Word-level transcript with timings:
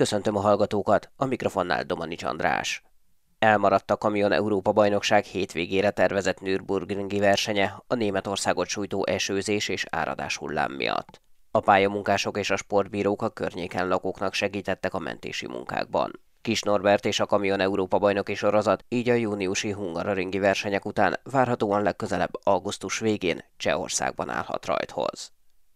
Köszöntöm 0.00 0.36
a 0.36 0.40
hallgatókat, 0.40 1.10
a 1.16 1.24
mikrofonnál 1.24 1.84
Domanics 1.84 2.22
András. 2.22 2.82
Elmaradt 3.38 3.90
a 3.90 3.96
Kamion 3.96 4.32
Európa 4.32 4.72
bajnokság 4.72 5.24
hétvégére 5.24 5.90
tervezett 5.90 6.40
Nürburgringi 6.40 7.18
versenye 7.18 7.82
a 7.86 7.94
Németországot 7.94 8.68
sújtó 8.68 9.06
esőzés 9.06 9.68
és 9.68 9.86
áradás 9.90 10.36
hullám 10.36 10.72
miatt. 10.72 11.20
A 11.50 11.60
pályamunkások 11.60 12.38
és 12.38 12.50
a 12.50 12.56
sportbírók 12.56 13.22
a 13.22 13.28
környéken 13.28 13.88
lakóknak 13.88 14.34
segítettek 14.34 14.94
a 14.94 14.98
mentési 14.98 15.46
munkákban. 15.46 16.20
Kis 16.42 16.62
Norbert 16.62 17.04
és 17.04 17.20
a 17.20 17.26
Kamion 17.26 17.60
Európa 17.60 17.98
bajnoki 17.98 18.34
sorozat 18.34 18.84
így 18.88 19.08
a 19.08 19.14
júniusi 19.14 19.70
Hungaroringi 19.70 20.38
versenyek 20.38 20.84
után 20.84 21.20
várhatóan 21.22 21.82
legközelebb 21.82 22.32
augusztus 22.42 22.98
végén 22.98 23.44
Csehországban 23.56 24.30
állhat 24.30 24.66
rajthoz. 24.66 25.32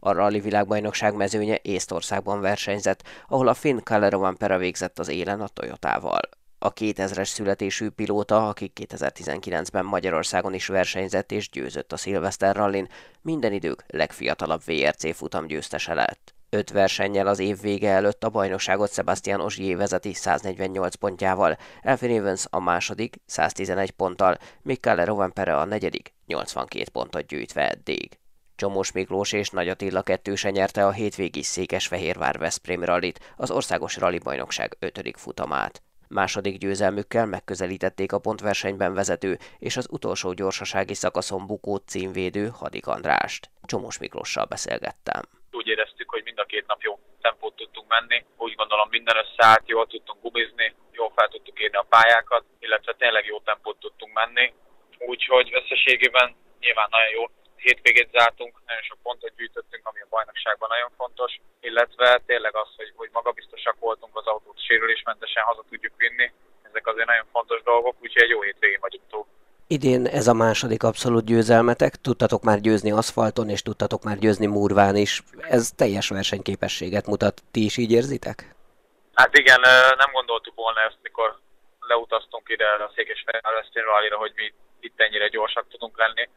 A 0.06 0.12
rally 0.12 0.40
világbajnokság 0.40 1.14
mezőnye 1.14 1.58
Észtországban 1.62 2.40
versenyzett, 2.40 3.02
ahol 3.28 3.48
a 3.48 3.54
finn 3.54 3.78
Callerovan 3.78 4.36
Pera 4.36 4.58
végzett 4.58 4.98
az 4.98 5.08
élen 5.08 5.40
a 5.40 5.48
Toyotával. 5.48 6.20
A 6.58 6.72
2000-es 6.72 7.24
születésű 7.24 7.88
pilóta, 7.88 8.48
aki 8.48 8.72
2019-ben 8.74 9.84
Magyarországon 9.84 10.54
is 10.54 10.66
versenyzett 10.66 11.32
és 11.32 11.50
győzött 11.50 11.92
a 11.92 11.96
Szilveszter 11.96 12.56
rallin, 12.56 12.88
minden 13.20 13.52
idők 13.52 13.84
legfiatalabb 13.86 14.62
VRC 14.64 15.16
futam 15.16 15.46
győztese 15.46 15.94
lett. 15.94 16.34
Öt 16.50 16.70
versennyel 16.70 17.26
az 17.26 17.38
év 17.38 17.60
vége 17.60 17.90
előtt 17.90 18.24
a 18.24 18.30
bajnokságot 18.30 18.92
Sebastian 18.92 19.40
Ogier 19.40 19.76
vezeti 19.76 20.14
148 20.14 20.94
pontjával, 20.94 21.56
Elfin 21.82 22.18
Evans 22.18 22.46
a 22.50 22.60
második 22.60 23.16
111 23.26 23.90
ponttal, 23.90 24.38
míg 24.62 24.80
Kalle 24.80 25.30
Pere 25.34 25.56
a 25.56 25.64
negyedik 25.64 26.14
82 26.26 26.84
pontot 26.92 27.26
gyűjtve 27.26 27.70
eddig. 27.70 28.18
Csomós 28.56 28.92
Miklós 28.92 29.32
és 29.32 29.50
Nagy 29.50 29.68
Attila 29.68 30.02
kettőse 30.02 30.50
nyerte 30.50 30.86
a 30.86 30.90
hétvégi 30.90 31.42
Székesfehérvár 31.42 32.38
Veszprém 32.38 32.84
rallit, 32.84 33.34
az 33.36 33.50
országos 33.50 33.96
rally 33.96 34.18
bajnokság 34.18 34.76
ötödik 34.78 35.16
futamát. 35.16 35.82
Második 36.08 36.58
győzelmükkel 36.58 37.26
megközelítették 37.26 38.12
a 38.12 38.18
pontversenyben 38.18 38.94
vezető 38.94 39.38
és 39.58 39.76
az 39.76 39.88
utolsó 39.90 40.32
gyorsasági 40.32 40.94
szakaszon 40.94 41.46
bukó 41.46 41.76
címvédő 41.76 42.48
Hadik 42.58 42.86
Andrást. 42.86 43.50
Csomós 43.62 43.98
Miklóssal 43.98 44.44
beszélgettem. 44.44 45.22
Úgy 45.50 45.66
éreztük, 45.66 46.10
hogy 46.10 46.22
mind 46.24 46.38
a 46.38 46.44
két 46.44 46.66
nap 46.66 46.82
jó 46.82 46.98
tempót 47.20 47.56
tudtunk 47.56 47.88
menni. 47.88 48.24
Úgy 48.36 48.54
gondolom 48.54 48.88
minden 48.90 49.16
összeállt, 49.16 49.68
jól 49.68 49.86
tudtunk 49.86 50.20
gumizni, 50.22 50.74
jól 50.92 51.12
fel 51.14 51.28
tudtuk 51.28 51.58
érni 51.58 51.76
a 51.76 51.86
pályákat, 51.88 52.44
illetve 52.58 52.94
tényleg 52.98 53.24
jó 53.24 53.40
tempót 53.40 53.78
tudtunk 53.78 54.12
menni. 54.12 54.52
Úgyhogy 54.98 55.50
összességében 55.54 56.34
nyilván 56.60 56.88
nagyon 56.90 57.12
jó 57.18 57.24
hétvégét 57.68 58.10
zártunk, 58.16 58.52
nagyon 58.66 58.84
sok 58.88 58.98
pontot 59.02 59.36
gyűjtöttünk, 59.36 59.86
ami 59.90 60.00
a 60.00 60.12
bajnokságban 60.14 60.68
nagyon 60.74 60.90
fontos, 60.96 61.32
illetve 61.60 62.20
tényleg 62.26 62.54
az, 62.56 62.68
hogy, 62.76 62.92
hogy 62.96 63.10
magabiztosak 63.12 63.76
voltunk 63.78 64.16
az 64.16 64.26
autót 64.26 64.64
sérülésmentesen 64.66 65.42
haza 65.42 65.64
tudjuk 65.70 65.94
vinni. 65.96 66.32
Ezek 66.68 66.86
azért 66.86 67.06
nagyon 67.06 67.26
fontos 67.32 67.62
dolgok, 67.62 67.94
úgyhogy 68.02 68.22
egy 68.22 68.28
jó 68.28 68.40
hétvégén 68.42 68.78
vagyunk 68.80 69.04
túl. 69.10 69.26
Idén 69.66 70.06
ez 70.06 70.26
a 70.26 70.34
második 70.34 70.82
abszolút 70.82 71.24
győzelmetek, 71.24 71.92
tudtatok 71.94 72.42
már 72.42 72.60
győzni 72.60 72.90
aszfalton, 72.90 73.48
és 73.48 73.62
tudtatok 73.62 74.02
már 74.02 74.18
győzni 74.18 74.46
murván 74.46 74.96
is. 74.96 75.22
Ez 75.40 75.70
teljes 75.76 76.08
versenyképességet 76.08 77.06
mutat. 77.06 77.42
Ti 77.50 77.64
is 77.64 77.76
így 77.76 77.92
érzitek? 77.92 78.54
Hát 79.14 79.38
igen, 79.38 79.60
nem 79.96 80.10
gondoltuk 80.12 80.54
volna 80.54 80.80
ezt, 80.80 80.98
mikor 81.02 81.38
leutaztunk 81.80 82.48
ide 82.48 82.64
a 82.64 82.92
Székesfehérvárra, 82.94 84.16
hogy 84.16 84.32
mi 84.34 84.52
itt 84.80 85.00
ennyire 85.00 85.28
gyorsak 85.28 85.66
tudunk 85.68 85.98
lenni 85.98 86.28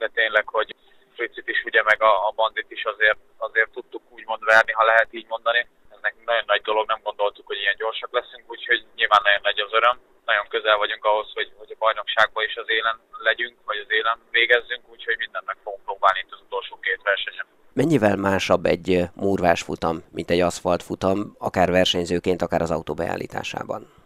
de 0.00 0.08
tényleg, 0.20 0.46
hogy 0.56 0.68
Fricit 1.16 1.48
is 1.54 1.60
ugye 1.68 1.82
meg 1.90 2.02
a, 2.02 2.12
a 2.28 2.30
bandit 2.38 2.70
is 2.76 2.84
azért, 2.92 3.20
azért 3.46 3.70
tudtuk 3.76 4.02
úgymond 4.16 4.42
verni, 4.44 4.72
ha 4.72 4.84
lehet 4.84 5.10
így 5.18 5.28
mondani. 5.34 5.60
Ez 5.94 5.98
nekünk 6.02 6.24
nagyon 6.26 6.48
nagy 6.52 6.62
dolog, 6.70 6.84
nem 6.86 7.00
gondoltuk, 7.02 7.46
hogy 7.46 7.60
ilyen 7.64 7.80
gyorsak 7.82 8.10
leszünk, 8.18 8.44
úgyhogy 8.54 8.80
nyilván 8.98 9.22
nagyon 9.24 9.44
nagy 9.48 9.60
az 9.66 9.72
öröm. 9.78 9.96
Nagyon 10.30 10.46
közel 10.48 10.76
vagyunk 10.76 11.04
ahhoz, 11.04 11.28
hogy, 11.34 11.50
hogy 11.60 11.70
a 11.74 11.80
bajnokságban 11.84 12.44
is 12.44 12.56
az 12.56 12.68
élen 12.78 12.96
legyünk, 13.28 13.56
vagy 13.64 13.78
az 13.84 13.90
élen 13.98 14.18
végezzünk, 14.30 14.82
úgyhogy 14.94 15.16
mindent 15.18 15.46
meg 15.46 15.56
fogunk 15.64 15.84
próbálni 15.84 16.18
itt 16.22 16.32
az 16.32 16.40
utolsó 16.46 16.78
két 16.86 17.00
versenyen. 17.02 17.46
Mennyivel 17.72 18.16
másabb 18.16 18.64
egy 18.64 18.88
murvás 19.14 19.62
futam, 19.62 19.96
mint 20.16 20.30
egy 20.30 20.40
aszfalt 20.40 20.82
futam, 20.82 21.18
akár 21.38 21.70
versenyzőként, 21.70 22.42
akár 22.42 22.62
az 22.62 22.70
autó 22.70 22.94
beállításában? 22.94 23.99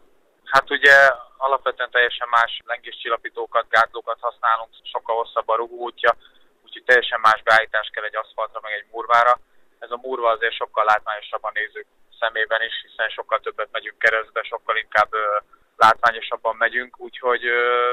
Hát 0.54 0.70
ugye 0.70 0.96
alapvetően 1.36 1.90
teljesen 1.90 2.28
más 2.28 2.60
lengéscsillapítókat, 2.64 3.68
gátlókat 3.68 4.18
használunk, 4.20 4.70
sokkal 4.82 5.16
hosszabb 5.16 5.48
a 5.48 5.56
rugóútja, 5.56 6.16
úgyhogy 6.64 6.84
teljesen 6.84 7.20
más 7.20 7.42
beállítás 7.42 7.88
kell 7.92 8.04
egy 8.04 8.16
aszfaltra, 8.16 8.60
meg 8.62 8.72
egy 8.72 8.86
murvára. 8.90 9.34
Ez 9.78 9.90
a 9.90 10.00
murva 10.02 10.30
azért 10.30 10.60
sokkal 10.62 10.84
látványosabb 10.84 11.44
a 11.44 11.50
nézők 11.54 11.86
szemében 12.20 12.62
is, 12.62 12.74
hiszen 12.86 13.08
sokkal 13.08 13.40
többet 13.40 13.68
megyünk 13.72 13.98
keresztbe, 13.98 14.42
sokkal 14.42 14.76
inkább 14.76 15.12
ö, 15.14 15.38
látványosabban 15.76 16.56
megyünk, 16.56 17.00
úgyhogy 17.00 17.44
ö, 17.46 17.92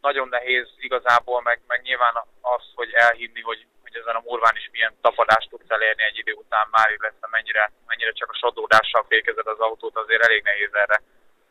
nagyon 0.00 0.28
nehéz 0.28 0.68
igazából, 0.76 1.42
meg, 1.42 1.60
meg 1.66 1.80
nyilván 1.82 2.14
az, 2.40 2.64
hogy 2.74 2.92
elhinni, 2.92 3.40
hogy, 3.40 3.66
hogy 3.82 3.96
ezen 3.96 4.14
a 4.14 4.24
murván 4.24 4.56
is 4.56 4.68
milyen 4.72 4.94
tapadást 5.00 5.48
tudsz 5.50 5.70
elérni 5.70 6.02
egy 6.02 6.18
idő 6.18 6.32
után 6.32 6.66
már, 6.70 6.90
illetve 6.90 7.26
mennyire, 7.30 7.72
mennyire 7.86 8.12
csak 8.12 8.30
a 8.30 8.38
sodódással 8.42 9.04
fékezed 9.08 9.46
az 9.46 9.58
autót, 9.58 9.96
azért 9.96 10.24
elég 10.24 10.42
nehéz 10.42 10.74
erre 10.74 11.00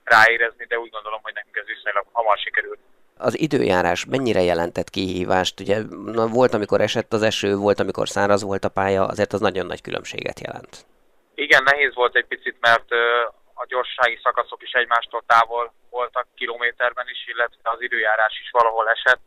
ráérezni, 0.06 0.66
de 0.66 0.80
úgy 0.80 0.90
gondolom, 0.90 1.20
hogy 1.24 1.34
nekünk 1.34 1.56
ez 1.56 1.66
viszonylag 1.66 2.06
hamar 2.12 2.38
sikerült. 2.38 2.80
Az 3.18 3.40
időjárás 3.40 4.06
mennyire 4.06 4.42
jelentett 4.42 4.90
kihívást? 4.90 5.60
Ugye 5.60 5.78
na, 6.06 6.28
volt, 6.28 6.54
amikor 6.54 6.82
esett 6.82 7.14
az 7.14 7.22
eső, 7.22 7.56
volt, 7.56 7.80
amikor 7.80 8.08
száraz 8.08 8.44
volt 8.44 8.64
a 8.64 8.70
pálya, 8.70 9.06
azért 9.06 9.34
az 9.34 9.40
nagyon 9.40 9.66
nagy 9.66 9.82
különbséget 9.82 10.40
jelent. 10.40 10.86
Igen, 11.36 11.64
nehéz 11.64 11.94
volt 11.94 12.16
egy 12.16 12.26
picit, 12.26 12.58
mert 12.60 12.92
a 13.54 13.66
gyorsági 13.68 14.20
szakaszok 14.24 14.62
is 14.62 14.72
egymástól 14.72 15.24
távol 15.28 15.74
voltak 15.90 16.28
kilométerben 16.36 17.08
is, 17.10 17.28
illetve 17.28 17.70
az 17.70 17.82
időjárás 17.82 18.40
is 18.44 18.50
valahol 18.52 18.90
esett, 18.90 19.22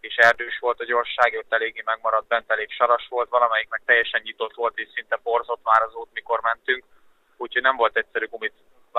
és 0.00 0.16
erdős 0.16 0.58
volt 0.58 0.80
a 0.80 0.84
gyorság, 0.84 1.36
ott 1.38 1.52
eléggé 1.52 1.82
megmaradt, 1.84 2.26
bent 2.26 2.50
elég 2.50 2.70
saras 2.70 3.06
volt, 3.08 3.28
valamelyik 3.28 3.68
meg 3.68 3.82
teljesen 3.84 4.20
nyitott 4.24 4.54
volt, 4.54 4.78
és 4.78 4.88
szinte 4.94 5.18
porzott 5.22 5.60
már 5.62 5.82
az 5.82 5.94
út, 5.94 6.08
mikor 6.12 6.40
mentünk, 6.40 6.84
úgyhogy 7.36 7.62
nem 7.62 7.76
volt 7.76 7.96
egyszerű 7.96 8.26
gumit 8.26 8.52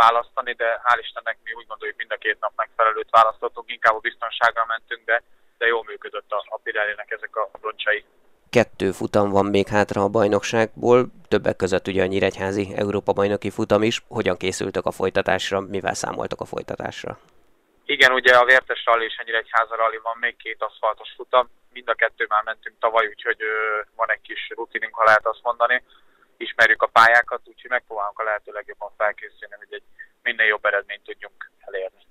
választani, 0.03 0.53
de 0.53 0.81
hál' 0.83 0.99
Istennek 0.99 1.37
mi 1.43 1.51
úgy 1.53 1.67
gondoljuk 1.67 1.97
mind 1.97 2.11
a 2.11 2.23
két 2.25 2.39
nap 2.39 2.51
megfelelőt 2.55 3.09
választottunk, 3.09 3.71
inkább 3.71 3.95
a 3.95 4.05
biztonságra 4.07 4.65
mentünk, 4.67 5.05
de, 5.05 5.23
de 5.57 5.65
jól 5.65 5.83
működött 5.87 6.31
a, 6.31 6.43
a 6.55 6.57
Pirelli-nek 6.63 7.11
ezek 7.11 7.35
a 7.35 7.49
roncsai. 7.61 8.03
Kettő 8.49 8.91
futam 8.91 9.29
van 9.29 9.45
még 9.45 9.67
hátra 9.67 10.01
a 10.01 10.13
bajnokságból, 10.17 11.05
többek 11.27 11.55
között 11.55 11.87
ugye 11.87 12.03
a 12.03 12.05
Nyíregyházi 12.05 12.73
Európa 12.75 13.13
bajnoki 13.13 13.49
futam 13.49 13.83
is. 13.83 14.01
Hogyan 14.07 14.37
készültek 14.37 14.85
a 14.85 14.91
folytatásra, 14.91 15.59
mivel 15.59 15.93
számoltak 15.93 16.39
a 16.41 16.45
folytatásra? 16.45 17.17
Igen, 17.85 18.11
ugye 18.11 18.33
a 18.35 18.45
Vértes 18.45 18.85
Rally 18.85 19.05
és 19.05 19.17
a 19.17 19.23
Nyíregyháza 19.25 19.75
Rally 19.75 19.99
van 20.03 20.17
még 20.19 20.35
két 20.37 20.61
aszfaltos 20.61 21.09
futam. 21.15 21.49
Mind 21.73 21.89
a 21.89 21.93
kettő 21.93 22.25
már 22.29 22.43
mentünk 22.43 22.75
tavaly, 22.79 23.07
úgyhogy 23.07 23.37
van 23.95 24.11
egy 24.11 24.21
kis 24.21 24.51
rutinunk, 24.55 24.95
ha 24.95 25.03
lehet 25.03 25.25
azt 25.25 25.43
mondani 25.43 25.83
ismerjük 26.37 26.81
a 26.81 26.87
pályákat, 26.87 27.41
úgyhogy 27.43 27.69
megpróbálunk 27.69 28.19
a 28.19 28.23
lehető 28.23 28.51
legjobban 28.51 28.91
felkészülni, 28.97 29.55
hogy 29.57 29.73
egy 29.73 29.83
minél 30.23 30.45
jobb 30.45 30.65
eredményt 30.65 31.03
tudjunk 31.03 31.51
elérni. 31.59 32.03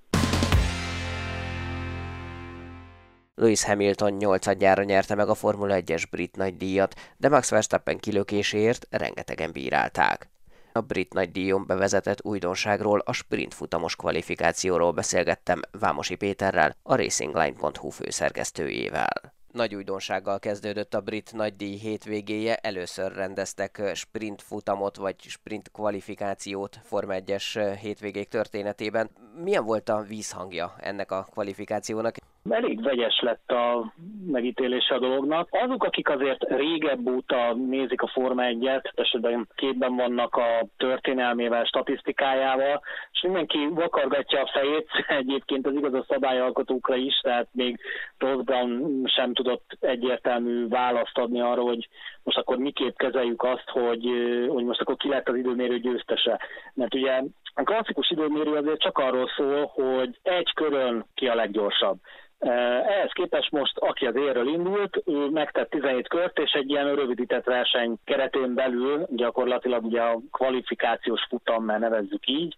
Lewis 3.35 3.63
Hamilton 3.63 4.11
nyolcadjára 4.11 4.83
nyerte 4.83 5.15
meg 5.15 5.29
a 5.29 5.35
Formula 5.35 5.75
1-es 5.77 6.03
brit 6.09 6.35
nagydíjat, 6.35 6.93
de 7.17 7.29
Max 7.29 7.49
Verstappen 7.49 7.99
kilökéséért 7.99 8.87
rengetegen 8.89 9.51
bírálták. 9.51 10.29
A 10.71 10.81
brit 10.81 11.13
nagydíjon 11.13 11.65
bevezetett 11.65 12.23
újdonságról, 12.23 12.99
a 12.99 13.13
sprint 13.13 13.53
futamos 13.53 13.95
kvalifikációról 13.95 14.91
beszélgettem 14.91 15.61
Vámosi 15.71 16.15
Péterrel, 16.15 16.75
a 16.83 16.95
racingline.hu 16.95 17.89
főszerkesztőjével. 17.89 19.33
Nagy 19.55 19.75
újdonsággal 19.75 20.39
kezdődött 20.39 20.93
a 20.93 21.01
brit 21.01 21.33
nagydíj 21.33 21.77
hétvégéje. 21.77 22.55
Először 22.55 23.11
rendeztek 23.11 23.81
sprint 23.93 24.41
futamot 24.41 24.95
vagy 24.95 25.15
sprint 25.19 25.71
kvalifikációt 25.71 26.79
Forma 26.83 27.13
1-es 27.17 27.75
hétvégék 27.79 28.27
történetében. 28.27 29.09
Milyen 29.43 29.65
volt 29.65 29.89
a 29.89 30.01
vízhangja 30.01 30.75
ennek 30.79 31.11
a 31.11 31.27
kvalifikációnak? 31.31 32.15
Elég 32.49 32.83
vegyes 32.83 33.19
lett 33.19 33.51
a 33.51 33.93
megítélése 34.27 34.95
a 34.95 34.99
dolognak. 34.99 35.47
Azok, 35.51 35.83
akik 35.83 36.09
azért 36.09 36.43
régebb 36.43 37.07
óta 37.07 37.53
nézik 37.53 38.01
a 38.01 38.07
Forma 38.07 38.43
1-et, 38.45 38.91
esetben 38.95 39.47
képben 39.55 39.95
vannak 39.95 40.35
a 40.35 40.65
történelmével, 40.77 41.63
statisztikájával, 41.63 42.81
és 43.11 43.21
mindenki 43.21 43.67
vakargatja 43.71 44.41
a 44.41 44.49
fejét, 44.53 44.87
egyébként 45.21 45.67
az 45.67 45.73
igaz 45.73 45.93
a 45.93 46.05
szabályalkotókra 46.07 46.95
is, 46.95 47.19
tehát 47.21 47.47
még 47.51 47.79
Ross 48.17 48.43
Brown 48.43 49.01
sem 49.05 49.33
tudott 49.33 49.77
egyértelmű 49.79 50.67
választ 50.67 51.17
adni 51.17 51.41
arra, 51.41 51.61
hogy 51.61 51.87
most 52.23 52.37
akkor 52.37 52.57
miképp 52.57 52.97
kezeljük 52.97 53.43
azt, 53.43 53.69
hogy, 53.69 54.05
hogy 54.47 54.63
most 54.63 54.81
akkor 54.81 54.95
ki 54.95 55.09
lett 55.09 55.29
az 55.29 55.35
időmérő 55.35 55.79
győztese. 55.79 56.39
Mert 56.73 56.93
ugye 56.93 57.21
a 57.53 57.63
klasszikus 57.63 58.09
időmérő 58.09 58.55
azért 58.55 58.79
csak 58.79 58.97
arról 58.97 59.29
szól, 59.35 59.65
hogy 59.65 60.19
egy 60.23 60.53
körön 60.53 61.05
ki 61.13 61.27
a 61.27 61.35
leggyorsabb. 61.35 61.97
Ehhez 62.39 63.11
képest 63.13 63.51
most, 63.51 63.77
aki 63.77 64.05
az 64.05 64.15
érről 64.15 64.47
indult, 64.47 65.01
ő 65.05 65.29
megtett 65.29 65.69
17 65.69 66.07
kört, 66.07 66.39
és 66.39 66.51
egy 66.51 66.69
ilyen 66.69 66.95
rövidített 66.95 67.43
verseny 67.43 67.95
keretén 68.03 68.53
belül, 68.53 69.05
gyakorlatilag 69.09 69.85
ugye 69.85 70.01
a 70.01 70.19
kvalifikációs 70.31 71.25
futam, 71.29 71.63
mert 71.63 71.79
nevezzük 71.79 72.27
így, 72.27 72.55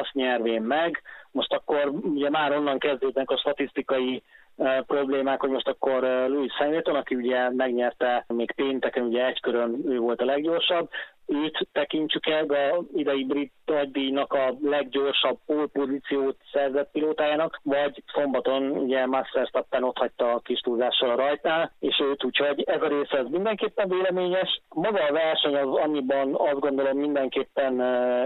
azt 0.00 0.12
nyervén 0.12 0.62
meg. 0.62 1.02
Most 1.30 1.52
akkor 1.52 1.88
ugye 1.88 2.30
már 2.30 2.56
onnan 2.56 2.78
kezdődnek 2.78 3.30
a 3.30 3.36
statisztikai 3.36 4.22
problémák, 4.86 5.40
hogy 5.40 5.50
most 5.50 5.68
akkor 5.68 6.02
Louis 6.02 6.52
Hamilton, 6.52 6.94
aki 6.94 7.14
ugye 7.14 7.50
megnyerte 7.50 8.24
még 8.28 8.52
pénteken, 8.52 9.02
ugye 9.02 9.26
egy 9.26 9.40
körön 9.40 9.82
ő 9.86 9.98
volt 9.98 10.20
a 10.20 10.24
leggyorsabb, 10.24 10.88
őt 11.26 11.68
tekintsük 11.72 12.26
el 12.26 12.44
a 12.44 12.84
idei 12.94 13.24
brit 13.24 13.52
nagydíjnak 13.64 14.32
a 14.32 14.54
leggyorsabb 14.62 15.38
pozíciót 15.72 16.36
szerzett 16.52 16.90
pilótájának, 16.90 17.60
vagy 17.62 18.02
szombaton 18.14 18.70
ugye 18.70 19.06
Max 19.06 19.32
Verstappen 19.32 19.82
ott 19.82 19.98
hagyta 19.98 20.32
a 20.32 20.40
kis 20.40 20.60
túlzással 20.60 21.10
a 21.10 21.16
rajtnál, 21.16 21.72
és 21.78 22.00
őt 22.00 22.24
úgyhogy 22.24 22.62
ez 22.66 22.82
a 22.82 22.88
része 22.88 23.18
ez 23.18 23.26
mindenképpen 23.30 23.88
véleményes. 23.88 24.60
Maga 24.68 25.04
a 25.04 25.12
verseny 25.12 25.56
az 25.56 25.76
annyiban 25.76 26.34
azt 26.34 26.60
gondolom 26.60 26.98
mindenképpen 26.98 27.80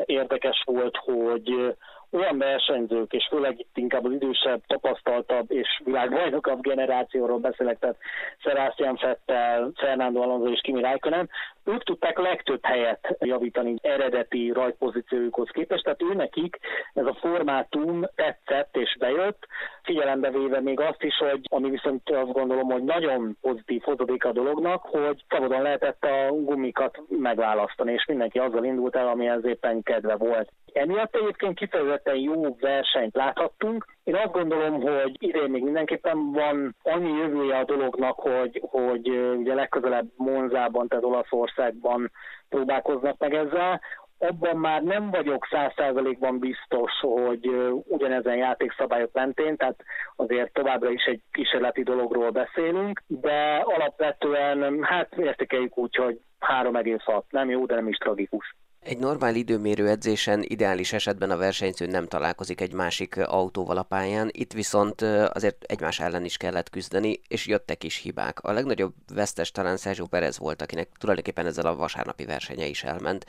érdekes 0.06 0.62
volt, 0.64 0.96
hogy 0.96 1.76
olyan 2.10 2.38
versenyzők, 2.38 3.12
és 3.12 3.26
főleg 3.30 3.58
itt 3.58 3.76
inkább 3.76 4.04
az 4.04 4.12
idősebb, 4.12 4.62
tapasztaltabb 4.66 5.50
és 5.50 5.80
világbajnokabb 5.84 6.60
generációról 6.60 7.38
beszélek, 7.38 7.78
tehát 7.78 7.96
Sebastian 8.38 8.96
Fettel, 8.96 9.70
Fernando 9.74 10.20
Alonso 10.20 10.50
és 10.50 10.60
Kimi 10.60 10.80
Räikkönen, 10.80 11.30
ők 11.64 11.82
tudták 11.82 12.18
legtöbb 12.18 12.64
helyet 12.64 13.16
javítani 13.20 13.74
eredeti 13.82 14.50
rajtpozíciójukhoz 14.52 15.48
képest, 15.52 15.84
tehát 15.84 16.02
ő 16.02 16.14
nekik 16.14 16.58
ez 16.94 17.06
a 17.06 17.16
formátum 17.20 18.04
tetszett 18.14 18.76
és 18.76 18.96
bejött, 18.98 19.46
figyelembe 19.82 20.30
véve 20.30 20.60
még 20.60 20.80
azt 20.80 21.02
is, 21.02 21.16
hogy 21.16 21.40
ami 21.50 21.70
viszont 21.70 22.10
azt 22.10 22.32
gondolom, 22.32 22.70
hogy 22.70 22.84
nagyon 22.84 23.36
pozitív 23.40 23.82
hozadék 23.82 24.24
a 24.24 24.32
dolognak, 24.32 24.82
hogy 24.82 25.24
szabadon 25.28 25.62
lehetett 25.62 26.04
a 26.04 26.32
gumikat 26.32 27.00
megválasztani, 27.08 27.92
és 27.92 28.04
mindenki 28.06 28.38
azzal 28.38 28.64
indult 28.64 28.96
el, 28.96 29.08
amihez 29.08 29.44
éppen 29.44 29.82
kedve 29.82 30.16
volt. 30.16 30.52
Emiatt 30.78 31.16
egyébként 31.16 31.58
kifejezetten 31.58 32.16
jó 32.16 32.56
versenyt 32.60 33.14
láthattunk. 33.14 33.84
Én 34.04 34.14
azt 34.14 34.32
gondolom, 34.32 34.80
hogy 34.80 35.16
idén 35.18 35.50
még 35.50 35.62
mindenképpen 35.62 36.32
van 36.32 36.76
annyi 36.82 37.10
jövője 37.10 37.58
a 37.58 37.64
dolognak, 37.64 38.18
hogy, 38.18 38.62
hogy 38.70 39.08
ugye 39.36 39.54
legközelebb 39.54 40.06
Monzában, 40.16 40.88
tehát 40.88 41.04
Olaszországban 41.04 42.10
próbálkoznak 42.48 43.18
meg 43.18 43.34
ezzel 43.34 43.80
abban 44.18 44.56
már 44.56 44.82
nem 44.82 45.10
vagyok 45.10 45.46
száz 45.50 45.72
százalékban 45.76 46.38
biztos, 46.38 46.92
hogy 47.00 47.46
ugyanezen 47.84 48.36
játékszabályok 48.36 49.12
mentén, 49.12 49.56
tehát 49.56 49.84
azért 50.16 50.52
továbbra 50.52 50.90
is 50.90 51.04
egy 51.04 51.20
kísérleti 51.32 51.82
dologról 51.82 52.30
beszélünk, 52.30 53.02
de 53.06 53.62
alapvetően 53.64 54.82
hát 54.82 55.16
értékeljük 55.16 55.78
úgy, 55.78 55.94
hogy 55.94 56.20
3,6 56.40 57.22
nem 57.30 57.50
jó, 57.50 57.66
de 57.66 57.74
nem 57.74 57.88
is 57.88 57.96
tragikus. 57.96 58.56
Egy 58.88 58.98
normál 58.98 59.34
időmérő 59.34 59.88
edzésen 59.88 60.42
ideális 60.42 60.92
esetben 60.92 61.30
a 61.30 61.36
versenyző 61.36 61.86
nem 61.86 62.06
találkozik 62.06 62.60
egy 62.60 62.72
másik 62.72 63.16
autóval 63.16 63.76
a 63.76 63.82
pályán, 63.82 64.28
itt 64.32 64.52
viszont 64.52 65.02
azért 65.02 65.64
egymás 65.64 66.00
ellen 66.00 66.24
is 66.24 66.36
kellett 66.36 66.70
küzdeni, 66.70 67.20
és 67.28 67.46
jöttek 67.46 67.84
is 67.84 67.96
hibák. 67.96 68.40
A 68.40 68.52
legnagyobb 68.52 68.94
vesztes 69.14 69.50
talán 69.50 69.76
Sergio 69.76 70.06
Perez 70.06 70.38
volt, 70.38 70.62
akinek 70.62 70.88
tulajdonképpen 70.98 71.46
ezzel 71.46 71.66
a 71.66 71.76
vasárnapi 71.76 72.24
versenye 72.24 72.66
is 72.66 72.84
elment. 72.84 73.26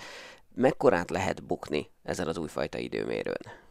Mekkorát 0.56 1.09
lehet 1.09 1.44
bukni 1.44 1.89
ezzel 2.03 2.27
az 2.27 2.38
újfajta 2.38 2.77
időmérőn? 2.77 3.69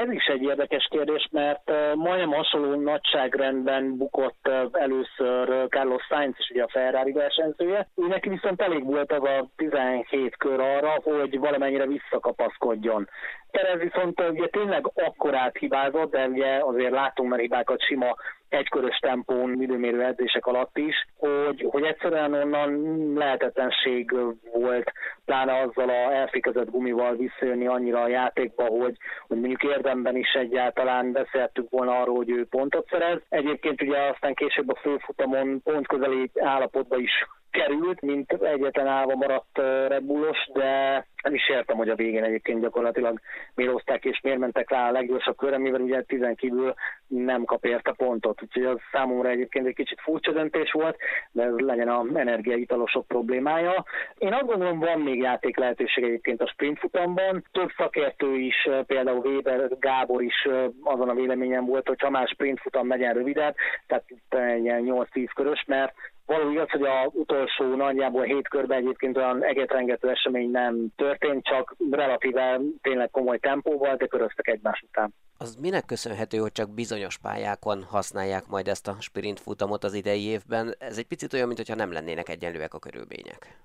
Ez 0.00 0.10
is 0.10 0.26
egy 0.26 0.42
érdekes 0.42 0.86
kérdés, 0.90 1.28
mert 1.32 1.72
majdnem 1.94 2.32
hasonló 2.32 2.80
nagyságrendben 2.80 3.96
bukott 3.96 4.48
először 4.72 5.66
Carlos 5.68 6.02
Sainz 6.08 6.34
is 6.38 6.50
ugye 6.50 6.62
a 6.62 6.68
Ferrari 6.68 7.12
versenyzője. 7.12 7.88
Neki 7.94 8.28
viszont 8.28 8.60
elég 8.62 8.84
volt 8.84 9.12
az 9.12 9.22
a 9.22 9.48
17 9.56 10.36
kör 10.36 10.60
arra, 10.60 11.00
hogy 11.02 11.38
valamennyire 11.38 11.86
visszakapaszkodjon. 11.86 13.08
Perez 13.50 13.80
viszont 13.80 14.20
ugye 14.20 14.46
tényleg 14.46 14.90
akkorát 14.94 15.56
hibázott, 15.56 16.10
de 16.10 16.26
ugye 16.26 16.56
azért 16.56 16.92
látunk 16.92 17.30
már 17.30 17.38
hibákat 17.38 17.82
sima 17.82 18.16
egykörös 18.54 18.98
tempón 18.98 19.62
időmérő 19.62 20.02
edzések 20.04 20.46
alatt 20.46 20.78
is, 20.78 21.06
hogy, 21.16 21.66
hogy 21.70 21.82
egyszerűen 21.82 22.32
onnan 22.32 23.12
lehetetlenség 23.14 24.14
volt, 24.52 24.92
pláne 25.24 25.60
azzal 25.60 25.88
a 25.88 26.12
elfékezett 26.14 26.70
gumival 26.70 27.16
visszajönni 27.16 27.66
annyira 27.66 28.02
a 28.02 28.08
játékba, 28.08 28.64
hogy, 28.64 28.96
hogy 29.26 29.38
mondjuk 29.38 29.62
érdemben 29.62 30.16
is 30.16 30.32
egyáltalán 30.32 31.12
beszéltük 31.12 31.70
volna 31.70 32.00
arról, 32.00 32.16
hogy 32.16 32.30
ő 32.30 32.46
pontot 32.46 32.88
szerez. 32.90 33.20
Egyébként 33.28 33.82
ugye 33.82 33.98
aztán 33.98 34.34
később 34.34 34.70
a 34.70 34.78
főfutamon 34.82 35.62
pont 35.62 35.86
közeli 35.86 36.30
állapotba 36.34 36.96
is 36.96 37.12
került, 37.54 38.00
mint 38.00 38.32
egyetlen 38.32 38.86
állva 38.86 39.14
maradt 39.14 39.58
Red 39.88 40.02
Bullos, 40.02 40.48
de 40.52 41.06
nem 41.22 41.34
is 41.34 41.48
értem, 41.48 41.76
hogy 41.76 41.88
a 41.88 41.94
végén 41.94 42.24
egyébként 42.24 42.60
gyakorlatilag 42.60 43.20
miért 43.54 43.72
hozták 43.72 44.04
és 44.04 44.20
miért 44.22 44.38
mentek 44.38 44.70
rá 44.70 44.88
a 44.88 44.92
leggyorsabb 44.92 45.36
körre, 45.36 45.58
mivel 45.58 45.80
ugye 45.80 46.02
tizen 46.02 46.34
kívül 46.34 46.74
nem 47.06 47.44
kap 47.44 47.64
érte 47.64 47.92
pontot. 47.96 48.42
Úgyhogy 48.42 48.64
az 48.64 48.78
számomra 48.92 49.28
egyébként 49.28 49.66
egy 49.66 49.74
kicsit 49.74 50.00
furcsa 50.00 50.32
döntés 50.32 50.72
volt, 50.72 50.96
de 51.32 51.42
ez 51.42 51.58
legyen 51.58 51.88
a 51.88 52.04
energiaitalosok 52.14 53.06
problémája. 53.06 53.84
Én 54.18 54.32
azt 54.32 54.46
gondolom, 54.46 54.78
van 54.78 55.00
még 55.00 55.20
játék 55.20 55.56
lehetőség 55.56 56.04
egyébként 56.04 56.40
a 56.40 56.46
sprint 56.46 56.78
futamban. 56.78 57.44
Több 57.52 57.70
szakértő 57.76 58.34
is, 58.34 58.68
például 58.86 59.26
Weber, 59.26 59.68
Gábor 59.78 60.22
is 60.22 60.48
azon 60.82 61.08
a 61.08 61.14
véleményen 61.14 61.64
volt, 61.64 61.88
hogy 61.88 62.00
ha 62.00 62.10
már 62.10 62.28
sprint 62.28 62.60
futam 62.60 62.88
legyen 62.88 63.14
rövidebb, 63.14 63.54
tehát 63.86 64.04
egy 64.28 64.62
8-10 64.64 65.28
körös, 65.34 65.64
mert 65.66 65.94
Való 66.26 66.50
igaz, 66.50 66.70
hogy 66.70 66.82
a 66.82 67.10
utolsó 67.12 67.74
nagyjából 67.74 68.22
hét 68.22 68.48
körben 68.48 68.78
egyébként 68.78 69.16
olyan 69.16 69.44
egetrengető 69.44 70.08
esemény 70.10 70.50
nem 70.50 70.86
történt, 70.96 71.44
csak 71.44 71.76
relatíve 71.90 72.60
tényleg 72.82 73.10
komoly 73.10 73.38
tempóval, 73.38 73.96
de 73.96 74.06
köröztek 74.06 74.48
egymás 74.48 74.84
után. 74.88 75.14
Az 75.38 75.56
minek 75.60 75.84
köszönhető, 75.84 76.38
hogy 76.38 76.52
csak 76.52 76.74
bizonyos 76.74 77.18
pályákon 77.18 77.82
használják 77.82 78.46
majd 78.48 78.68
ezt 78.68 78.88
a 78.88 78.96
sprint 79.00 79.40
futamot 79.40 79.84
az 79.84 79.94
idei 79.94 80.24
évben? 80.26 80.74
Ez 80.78 80.98
egy 80.98 81.06
picit 81.06 81.32
olyan, 81.32 81.46
mintha 81.46 81.74
nem 81.74 81.92
lennének 81.92 82.28
egyenlőek 82.28 82.74
a 82.74 82.78
körülmények. 82.78 83.58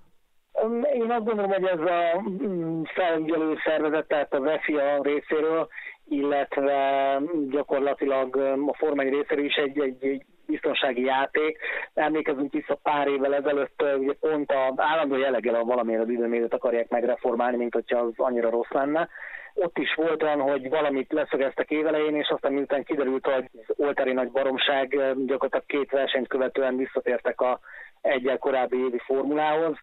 Én 0.94 1.12
azt 1.12 1.26
gondolom, 1.26 1.52
hogy 1.52 1.64
ez 1.64 1.80
a 1.80 2.22
mm, 2.30 2.82
felügyelő 2.84 3.56
szervezet, 3.66 4.08
tehát 4.08 4.34
a 4.34 4.40
VEFIA 4.40 5.02
részéről, 5.02 5.68
illetve 6.06 7.22
gyakorlatilag 7.50 8.36
a 8.68 8.74
Forma 8.78 9.02
részéről 9.02 9.46
is 9.46 9.56
egy, 9.56 9.80
egy, 9.80 10.04
egy 10.04 10.26
biztonsági 10.50 11.04
játék. 11.04 11.58
Emlékezünk 11.94 12.54
vissza 12.54 12.80
pár 12.84 13.08
évvel 13.08 13.36
ezelőtt, 13.36 13.84
ugye 13.98 14.14
pont 14.20 14.52
az 14.52 14.74
állandó 14.76 15.18
jelleggel 15.18 15.64
valamiért 15.64 16.02
az 16.02 16.10
időmérőt 16.10 16.54
akarják 16.54 16.90
megreformálni, 16.90 17.58
mint 17.58 17.74
hogyha 17.74 18.00
az 18.00 18.14
annyira 18.16 18.50
rossz 18.50 18.70
lenne. 18.70 19.10
Ott 19.54 19.78
is 19.78 19.94
volt 19.94 20.24
olyan, 20.24 20.42
hogy 20.42 20.70
valamit 20.70 21.14
leszögeztek 21.14 21.72
évelején, 21.72 22.16
és 22.16 22.28
aztán 22.28 22.54
miután 22.54 22.84
kiderült, 22.84 23.26
hogy 23.26 23.50
az 23.68 23.76
oltári 23.78 24.14
nagy 24.14 24.32
baromság, 24.32 24.90
gyakorlatilag 25.26 25.66
két 25.66 25.92
versenyt 25.92 26.28
követően 26.28 26.78
visszatértek 26.78 27.42
a 27.42 27.60
egyel 28.02 28.38
korábbi 28.38 28.78
évi 28.78 29.00
formulához, 29.06 29.78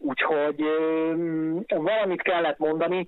Úgyhogy 0.00 0.64
valamit 1.66 2.22
kellett 2.22 2.58
mondani, 2.58 3.06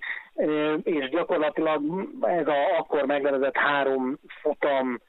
és 0.82 1.08
gyakorlatilag 1.08 1.82
ez 2.20 2.46
a 2.46 2.78
akkor 2.78 3.06
megnevezett 3.06 3.56
három 3.56 4.18
futam 4.42 5.00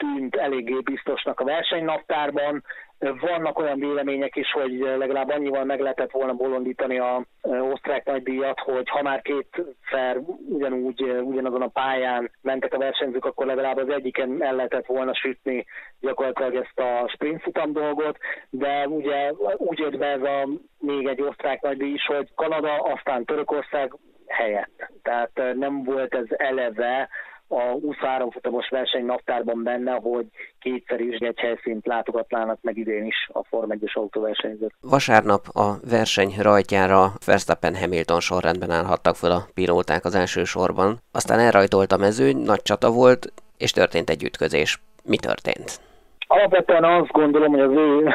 tűnt 0.00 0.36
eléggé 0.36 0.78
biztosnak 0.84 1.40
a 1.40 1.44
versenynaptárban. 1.44 2.64
Vannak 2.98 3.58
olyan 3.58 3.78
vélemények 3.78 4.36
is, 4.36 4.52
hogy 4.52 4.78
legalább 4.78 5.28
annyival 5.28 5.64
meg 5.64 5.80
lehetett 5.80 6.10
volna 6.10 6.32
bolondítani 6.32 6.98
a 6.98 7.24
osztrák 7.42 8.04
nagydíjat, 8.04 8.60
hogy 8.60 8.88
ha 8.88 9.02
már 9.02 9.22
kétszer 9.22 10.16
ugyanúgy, 10.48 11.02
ugyanazon 11.02 11.62
a 11.62 11.68
pályán 11.68 12.30
mentek 12.42 12.74
a 12.74 12.78
versenyzők, 12.78 13.24
akkor 13.24 13.46
legalább 13.46 13.76
az 13.76 13.88
egyiken 13.88 14.42
el 14.42 14.54
lehetett 14.54 14.86
volna 14.86 15.14
sütni 15.14 15.66
gyakorlatilag 16.00 16.54
ezt 16.54 16.78
a 16.78 17.08
sprint 17.08 17.42
futam 17.42 17.72
dolgot, 17.72 18.18
de 18.50 18.88
ugye 18.88 19.32
úgy 19.56 19.78
jött 19.78 19.98
be 19.98 20.06
ez 20.06 20.22
a 20.22 20.48
még 20.78 21.06
egy 21.06 21.22
osztrák 21.22 21.60
nagydíj 21.60 21.92
is, 21.92 22.06
hogy 22.06 22.34
Kanada, 22.34 22.76
aztán 22.76 23.24
Törökország 23.24 23.92
helyett. 24.26 24.90
Tehát 25.02 25.54
nem 25.54 25.82
volt 25.82 26.14
ez 26.14 26.26
eleve 26.28 27.08
a 27.50 27.78
23 27.80 28.30
futamos 28.30 28.68
verseny 28.68 29.04
naptárban 29.04 29.62
benne, 29.62 29.92
hogy 29.92 30.26
kétszer 30.60 31.00
is 31.00 31.16
egy 31.18 31.38
helyszínt 31.38 31.86
látogatnának 31.86 32.58
meg 32.62 32.76
idén 32.76 33.04
is 33.04 33.28
a 33.32 33.44
Form 33.44 33.70
1-es 33.72 33.92
autóversenyzők. 33.92 34.72
Vasárnap 34.80 35.42
a 35.52 35.74
verseny 35.90 36.32
rajtjára 36.38 37.12
Verstappen 37.26 37.76
Hamilton 37.76 38.20
sorrendben 38.20 38.70
állhattak 38.70 39.16
fel 39.16 39.30
a 39.30 39.46
pilóták 39.54 40.04
az 40.04 40.14
első 40.14 40.44
sorban. 40.44 40.98
Aztán 41.12 41.38
elrajtolt 41.38 41.92
a 41.92 41.96
mezőny, 41.96 42.36
nagy 42.36 42.62
csata 42.62 42.90
volt, 42.90 43.32
és 43.58 43.70
történt 43.70 44.10
egy 44.10 44.22
ütközés. 44.22 44.80
Mi 45.04 45.16
történt? 45.16 45.80
Alapvetően 46.26 46.84
azt 46.84 47.10
gondolom, 47.10 47.50
hogy 47.52 47.60
az 47.60 47.72
ő 47.72 48.08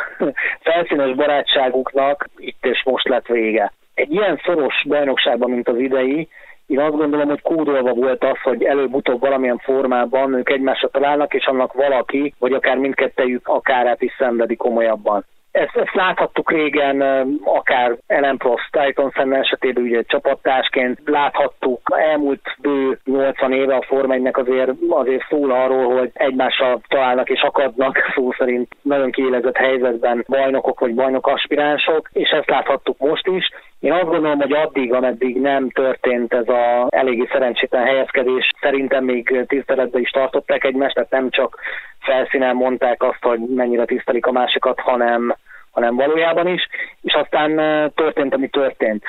felszínes 0.68 1.16
barátságuknak 1.16 2.28
itt 2.38 2.66
és 2.66 2.84
most 2.86 3.08
lett 3.08 3.26
vége. 3.26 3.74
Egy 3.94 4.12
ilyen 4.12 4.42
szoros 4.46 4.86
bajnokságban, 4.88 5.50
mint 5.50 5.68
az 5.68 5.78
idei, 5.78 6.28
Én 6.68 6.80
azt 6.80 6.96
gondolom, 6.96 7.28
hogy 7.28 7.42
kódolva 7.42 7.94
volt 7.94 8.24
az, 8.24 8.42
hogy 8.44 8.64
előbb-utóbb 8.64 9.20
valamilyen 9.20 9.58
formában 9.58 10.34
ők 10.34 10.50
egymásra 10.50 10.88
találnak, 10.88 11.34
és 11.34 11.46
annak 11.46 11.74
valaki, 11.74 12.34
vagy 12.40 12.54
akár 12.54 12.78
mindkettejük 12.78 13.48
akárát 13.48 14.02
is 14.02 14.16
szenvedi 14.18 14.56
komolyabban. 14.56 15.26
Ezt, 15.56 15.76
ezt 15.76 15.94
láthattuk 15.94 16.52
régen, 16.52 17.02
akár 17.44 17.98
Ellen 18.08 18.38
Prost, 18.38 18.70
Titan 18.72 19.12
Senna 19.16 19.36
esetében 19.38 19.84
ugye 19.84 20.02
csapattársként 20.04 21.00
láthattuk 21.06 21.80
elmúlt 21.94 22.42
bő 22.62 23.00
80 23.06 23.52
éve 23.52 23.76
a 23.76 23.86
Forma 23.88 24.14
1 24.14 24.30
azért, 24.32 24.72
azért 24.90 25.28
szól 25.30 25.52
arról, 25.52 25.98
hogy 25.98 26.10
egymással 26.14 26.82
találnak 26.88 27.30
és 27.30 27.42
akadnak, 27.42 27.98
szó 28.16 28.32
szerint 28.32 28.68
nagyon 28.82 29.12
kiélezett 29.12 29.58
helyzetben 29.58 30.26
bajnokok 30.28 30.80
vagy 30.80 30.94
bajnok 30.96 31.28
aspiránsok, 31.28 32.10
és 32.14 32.30
ezt 32.30 32.50
láthattuk 32.50 32.98
most 32.98 33.28
is. 33.28 33.50
Én 33.80 33.92
azt 33.92 34.10
gondolom, 34.10 34.40
hogy 34.40 34.54
addig, 34.54 34.94
ameddig 34.94 35.42
nem 35.42 35.70
történt 35.70 36.34
ez 36.34 36.48
a 36.48 36.88
eléggé 36.90 37.28
szerencsétlen 37.32 37.86
helyezkedés, 37.86 38.52
szerintem 38.62 39.04
még 39.04 39.46
tiszteletbe 39.48 40.00
is 40.00 40.10
tartották 40.10 40.64
egymást, 40.64 40.94
tehát 40.94 41.10
nem 41.10 41.30
csak 41.30 41.60
felszínen 42.06 42.56
mondták 42.56 43.04
azt, 43.04 43.22
hogy 43.22 43.40
mennyire 43.40 43.86
tisztelik 43.86 44.26
a 44.26 44.32
másikat, 44.32 44.80
hanem, 44.80 45.36
hanem 45.72 45.96
valójában 45.96 46.48
is, 46.48 46.68
és 47.02 47.14
aztán 47.14 47.56
történt, 47.96 48.34
ami 48.34 48.50
történt. 48.50 49.04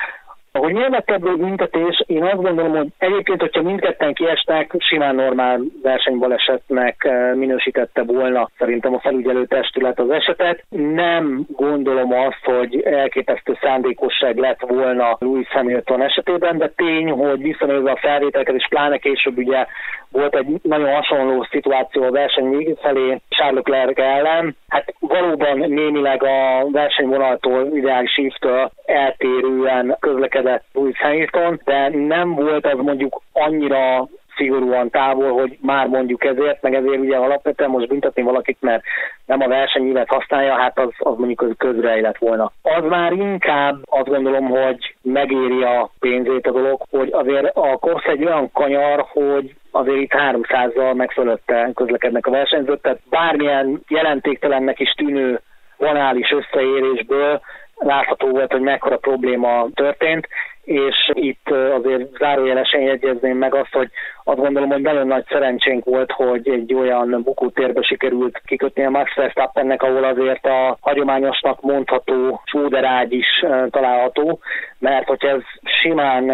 Ahogy 0.57 0.73
lett 0.73 1.09
ebből 1.09 1.35
büntetés, 1.35 2.03
én 2.05 2.23
azt 2.23 2.41
gondolom, 2.41 2.75
hogy 2.75 2.87
egyébként, 2.97 3.41
hogyha 3.41 3.61
mindketten 3.61 4.13
kiestek, 4.13 4.73
simán 4.77 5.15
normál 5.15 5.59
versenybalesetnek 5.83 7.03
eh, 7.03 7.33
minősítette 7.35 8.03
volna 8.03 8.49
szerintem 8.57 8.93
a 8.93 8.99
felügyelő 8.99 9.45
testület 9.45 9.99
az 9.99 10.09
esetet. 10.09 10.63
Nem 10.69 11.45
gondolom 11.49 12.11
azt, 12.13 12.43
hogy 12.43 12.81
elképesztő 12.81 13.57
szándékosság 13.61 14.37
lett 14.37 14.59
volna 14.59 15.17
Louis 15.19 15.47
Hamilton 15.49 16.01
esetében, 16.01 16.57
de 16.57 16.71
tény, 16.75 17.09
hogy 17.09 17.41
visszanézve 17.41 17.91
a 17.91 17.99
felvételeket, 18.01 18.55
és 18.55 18.67
pláne 18.69 18.97
később 18.97 19.37
ugye 19.37 19.65
volt 20.11 20.35
egy 20.35 20.59
nagyon 20.61 20.93
hasonló 20.93 21.47
szituáció 21.49 22.03
a 22.03 22.11
verseny 22.11 22.77
felé 22.81 23.21
Charles 23.29 23.63
Leclerc 23.65 23.99
ellen. 23.99 24.55
Hát 24.67 24.93
valóban 24.99 25.57
némileg 25.57 26.23
a 26.23 26.67
versenyvonaltól, 26.71 27.69
ideális 27.73 28.17
ívtől 28.17 28.71
eltérően 28.85 29.97
közlekedett 29.99 30.63
Louis 30.73 30.99
Hamilton, 30.99 31.61
de 31.63 31.89
nem 31.89 32.35
volt 32.35 32.65
az 32.65 32.79
mondjuk 32.81 33.21
annyira 33.33 34.07
szigorúan 34.37 34.89
távol, 34.89 35.31
hogy 35.31 35.57
már 35.61 35.87
mondjuk 35.87 36.23
ezért, 36.23 36.61
meg 36.61 36.73
ezért 36.73 36.99
ugye 36.99 37.17
alapvetően 37.17 37.69
most 37.69 37.87
büntetni 37.87 38.21
valakit, 38.21 38.57
mert 38.59 38.83
nem 39.25 39.41
a 39.41 39.47
versenyévet 39.47 40.07
használja, 40.07 40.55
hát 40.55 40.79
az, 40.79 40.89
az 40.97 41.17
mondjuk 41.17 41.57
közreélet 41.57 42.17
volna. 42.17 42.51
Az 42.61 42.83
már 42.83 43.11
inkább 43.11 43.77
azt 43.85 44.07
gondolom, 44.07 44.49
hogy 44.49 44.95
megéri 45.01 45.63
a 45.63 45.89
pénzét 45.99 46.47
a 46.47 46.51
dolog, 46.51 46.81
hogy 46.89 47.09
azért 47.11 47.55
a 47.55 47.77
korsz 47.77 48.05
egy 48.05 48.25
olyan 48.25 48.51
kanyar, 48.51 49.05
hogy 49.07 49.55
azért 49.71 50.01
itt 50.01 50.13
300-zal 50.13 50.95
meg 50.95 51.11
fölötte 51.11 51.71
közlekednek 51.75 52.25
a 52.25 52.31
versenyzők, 52.31 52.81
tehát 52.81 52.99
bármilyen 53.09 53.81
jelentéktelennek 53.87 54.79
is 54.79 54.91
tűnő 54.91 55.39
banális 55.77 56.31
összeérésből 56.31 57.41
látható 57.75 58.29
volt, 58.29 58.51
hogy 58.51 58.61
mekkora 58.61 58.97
probléma 58.97 59.67
történt, 59.73 60.27
és 60.67 61.11
itt 61.13 61.49
azért 61.49 62.17
zárójelesen 62.17 62.81
jegyezném 62.81 63.37
meg 63.37 63.55
azt, 63.55 63.71
hogy 63.73 63.89
azt 64.23 64.39
gondolom, 64.39 64.69
hogy 64.69 64.81
nagyon 64.81 65.07
nagy 65.07 65.25
szerencsénk 65.29 65.85
volt, 65.85 66.11
hogy 66.11 66.49
egy 66.49 66.73
olyan 66.73 67.21
bukótérbe 67.23 67.81
sikerült 67.81 68.41
kikötni 68.45 68.85
a 68.85 68.89
Max 68.89 69.15
Verstappennek, 69.15 69.83
ahol 69.83 70.03
azért 70.03 70.45
a 70.45 70.77
hagyományosnak 70.81 71.61
mondható 71.61 72.41
csúderágy 72.45 73.13
is 73.13 73.45
található, 73.69 74.39
mert 74.79 75.07
hogy 75.07 75.25
ez 75.25 75.41
simán 75.81 76.29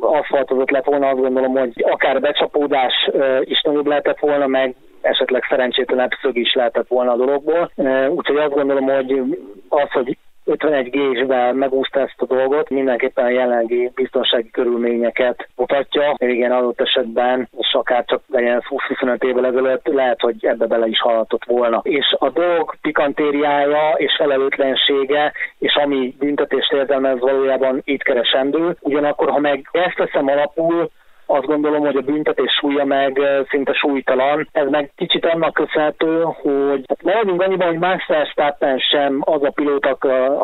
aszfaltozott 0.00 0.70
lett 0.70 0.84
volna, 0.84 1.08
azt 1.08 1.20
gondolom, 1.20 1.52
hogy 1.52 1.84
akár 1.90 2.20
becsapódás 2.20 3.10
is 3.40 3.62
nagyobb 3.62 3.86
lehetett 3.86 4.18
volna, 4.18 4.46
meg 4.46 4.74
esetleg 5.00 5.46
szerencsétlenebb 5.48 6.10
szög 6.22 6.36
is 6.36 6.54
lehetett 6.54 6.88
volna 6.88 7.12
a 7.12 7.16
dologból. 7.16 7.70
Úgyhogy 8.08 8.36
azt 8.36 8.54
gondolom, 8.54 8.84
hogy 8.84 9.22
az, 9.68 9.90
hogy 9.90 10.16
51 10.44 10.90
gésbe 10.90 11.52
megúszta 11.52 12.00
ezt 12.00 12.14
a 12.16 12.26
dolgot, 12.26 12.70
mindenképpen 12.70 13.24
a 13.24 13.28
jelenlegi 13.28 13.90
biztonsági 13.94 14.50
körülményeket 14.50 15.48
mutatja. 15.56 16.14
Igen, 16.18 16.52
adott 16.52 16.80
esetben, 16.80 17.48
és 17.58 17.72
akár 17.72 18.04
csak 18.04 18.22
legyen 18.28 18.62
20-25 18.68 19.24
évvel 19.24 19.46
ezelőtt, 19.46 19.86
lehet, 19.86 20.20
hogy 20.20 20.36
ebbe 20.40 20.66
bele 20.66 20.86
is 20.86 21.00
hallhatott 21.00 21.44
volna. 21.44 21.80
És 21.82 22.16
a 22.18 22.30
dolg 22.30 22.74
pikantériája 22.80 23.94
és 23.96 24.14
felelőtlensége, 24.18 25.32
és 25.58 25.74
ami 25.76 26.14
büntetést 26.18 26.72
érdelmez 26.72 27.18
valójában 27.18 27.80
itt 27.84 28.02
keresendő. 28.02 28.76
Ugyanakkor, 28.80 29.30
ha 29.30 29.38
meg 29.38 29.68
ezt 29.72 29.96
teszem 29.96 30.28
alapul, 30.28 30.90
azt 31.26 31.46
gondolom, 31.46 31.80
hogy 31.80 31.96
a 31.96 32.00
büntetés 32.00 32.52
súlya 32.60 32.84
meg 32.84 33.20
szinte 33.48 33.72
súlytalan. 33.72 34.48
Ez 34.52 34.68
meg 34.68 34.90
kicsit 34.96 35.24
annak 35.24 35.52
köszönhető, 35.52 36.22
hogy 36.22 36.84
hát 36.88 37.02
maradjunk 37.02 37.42
annyiban, 37.42 37.68
hogy 37.68 37.78
Max 37.78 38.06
Verstappen 38.06 38.78
sem 38.78 39.20
az 39.24 39.42
a 39.42 39.50
pilóta, 39.50 39.90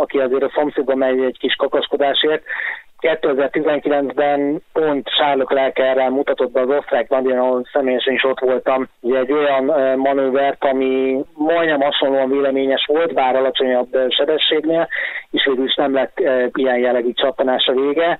aki 0.00 0.18
azért 0.18 0.42
a 0.42 0.52
szomszédban 0.54 0.98
megy 0.98 1.20
egy 1.20 1.38
kis 1.38 1.54
kakaskodásért, 1.54 2.42
2019-ben 3.00 4.62
pont 4.72 5.08
Sárlok 5.08 5.52
Lelkerrel 5.52 6.10
mutatott 6.10 6.52
be 6.52 6.60
az 6.60 6.68
osztrák 6.68 7.08
nagyon, 7.08 7.38
ahol 7.38 7.66
személyesen 7.72 8.14
is 8.14 8.24
ott 8.24 8.40
voltam, 8.40 8.88
egy 9.02 9.32
olyan 9.32 9.64
manővert, 9.98 10.64
ami 10.64 11.20
majdnem 11.34 11.80
hasonlóan 11.80 12.30
véleményes 12.30 12.84
volt, 12.86 13.14
bár 13.14 13.36
alacsonyabb 13.36 13.88
sebességnél, 14.08 14.88
és 15.30 15.44
végül 15.44 15.64
is 15.64 15.74
nem 15.74 15.94
lett 15.94 16.20
ilyen 16.54 16.78
jellegű 16.78 17.12
csattanás 17.12 17.66
a 17.66 17.72
vége, 17.72 18.18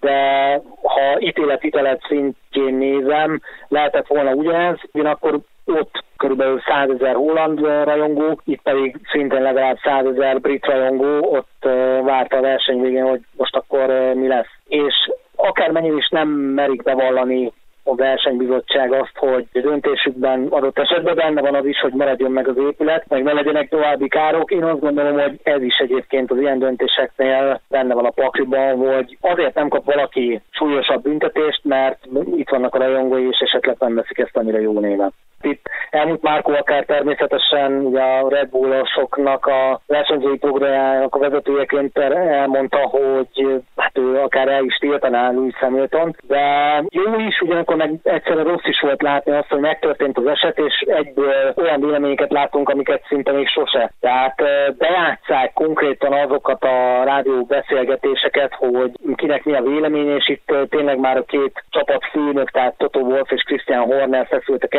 de 0.00 0.52
ha 0.82 1.18
ítélet-ítélet 1.18 2.00
szintjén 2.08 2.74
nézem, 2.74 3.40
lehetett 3.68 4.06
volna 4.06 4.32
ugyanez, 4.32 4.76
ugyanakkor 4.92 5.38
ott 5.66 6.04
körülbelül 6.16 6.60
100 6.60 6.90
ezer 6.90 7.14
holland 7.14 7.60
rajongó, 7.60 8.40
itt 8.44 8.62
pedig 8.62 8.96
szintén 9.10 9.42
legalább 9.42 9.78
100 9.82 10.06
ezer 10.06 10.40
brit 10.40 10.66
rajongó, 10.66 11.32
ott 11.32 11.68
várta 12.04 12.36
a 12.36 12.40
verseny 12.40 12.80
végén, 12.80 13.04
hogy 13.04 13.20
most 13.36 13.56
akkor 13.56 13.88
mi 14.14 14.26
lesz. 14.26 14.50
És 14.68 14.94
akármennyire 15.36 15.96
is 15.96 16.08
nem 16.08 16.28
merik 16.28 16.82
bevallani 16.82 17.52
a 17.88 17.94
versenybizottság 17.94 18.92
azt, 18.92 19.16
hogy 19.16 19.46
döntésükben 19.52 20.46
adott 20.50 20.78
esetben 20.78 21.14
benne 21.14 21.40
van 21.40 21.54
az 21.54 21.66
is, 21.66 21.80
hogy 21.80 21.92
maradjon 21.92 22.30
meg 22.30 22.48
az 22.48 22.56
épület, 22.56 23.04
meg 23.08 23.22
ne 23.22 23.32
legyenek 23.32 23.68
további 23.68 24.08
károk. 24.08 24.50
Én 24.50 24.64
azt 24.64 24.80
gondolom, 24.80 25.18
hogy 25.20 25.38
ez 25.42 25.62
is 25.62 25.78
egyébként 25.78 26.30
az 26.30 26.38
ilyen 26.38 26.58
döntéseknél 26.58 27.60
benne 27.68 27.94
van 27.94 28.04
a 28.04 28.10
pakliban, 28.10 28.76
hogy 28.76 29.18
azért 29.20 29.54
nem 29.54 29.68
kap 29.68 29.84
valaki 29.84 30.40
súlyosabb 30.50 31.02
büntetést, 31.02 31.64
mert 31.64 31.98
itt 32.36 32.48
vannak 32.48 32.74
a 32.74 32.78
rajongói, 32.78 33.28
és 33.28 33.38
esetleg 33.38 33.76
nem 33.78 33.94
veszik 33.94 34.18
ezt 34.18 34.36
annyira 34.36 34.58
jó 34.58 34.80
néven. 34.80 35.12
Itt 35.42 35.66
elmúlt 35.90 36.22
Márkó 36.22 36.52
akár 36.52 36.84
természetesen 36.84 37.72
ugye 37.72 38.00
a 38.00 38.28
Red 38.28 38.48
Bullosoknak 38.48 39.46
a 39.46 39.80
versenyzői 39.86 40.38
programjának 40.38 41.14
a 41.14 41.18
vezetőjeként 41.18 41.98
elmondta, 41.98 42.78
hogy 42.78 43.62
hát 43.76 43.98
ő 43.98 44.20
akár 44.20 44.48
el 44.48 44.64
is 44.64 44.76
tiltaná 44.76 45.30
Louis 45.30 45.56
Hamilton, 45.56 46.16
de 46.26 46.42
jó 46.90 47.18
is, 47.18 47.40
ugyanakkor 47.40 47.76
meg 47.76 47.94
egyszerűen 48.02 48.44
rossz 48.44 48.64
is 48.64 48.80
volt 48.80 49.02
látni 49.02 49.32
azt, 49.32 49.48
hogy 49.48 49.60
megtörtént 49.60 50.18
az 50.18 50.26
eset, 50.26 50.58
és 50.58 50.84
egyből 50.86 51.52
olyan 51.56 51.80
véleményeket 51.80 52.32
látunk, 52.32 52.68
amiket 52.68 53.04
szinte 53.08 53.32
még 53.32 53.48
sose. 53.48 53.92
Tehát 54.00 54.42
bejátszák 54.78 55.52
konkrétan 55.52 56.12
azokat 56.12 56.64
a 56.64 57.04
rádió 57.04 57.44
beszélgetéseket, 57.44 58.54
hogy 58.54 58.90
kinek 59.14 59.44
mi 59.44 59.54
a 59.54 59.62
vélemény, 59.62 60.16
és 60.16 60.28
itt 60.28 60.52
tényleg 60.68 60.98
már 60.98 61.16
a 61.16 61.24
két 61.24 61.64
csapat 61.70 62.04
főnök, 62.10 62.50
tehát 62.50 62.74
Toto 62.78 62.98
Wolf 62.98 63.30
és 63.30 63.42
Christian 63.42 63.84
Horner 63.84 64.26
feszültek 64.26 64.74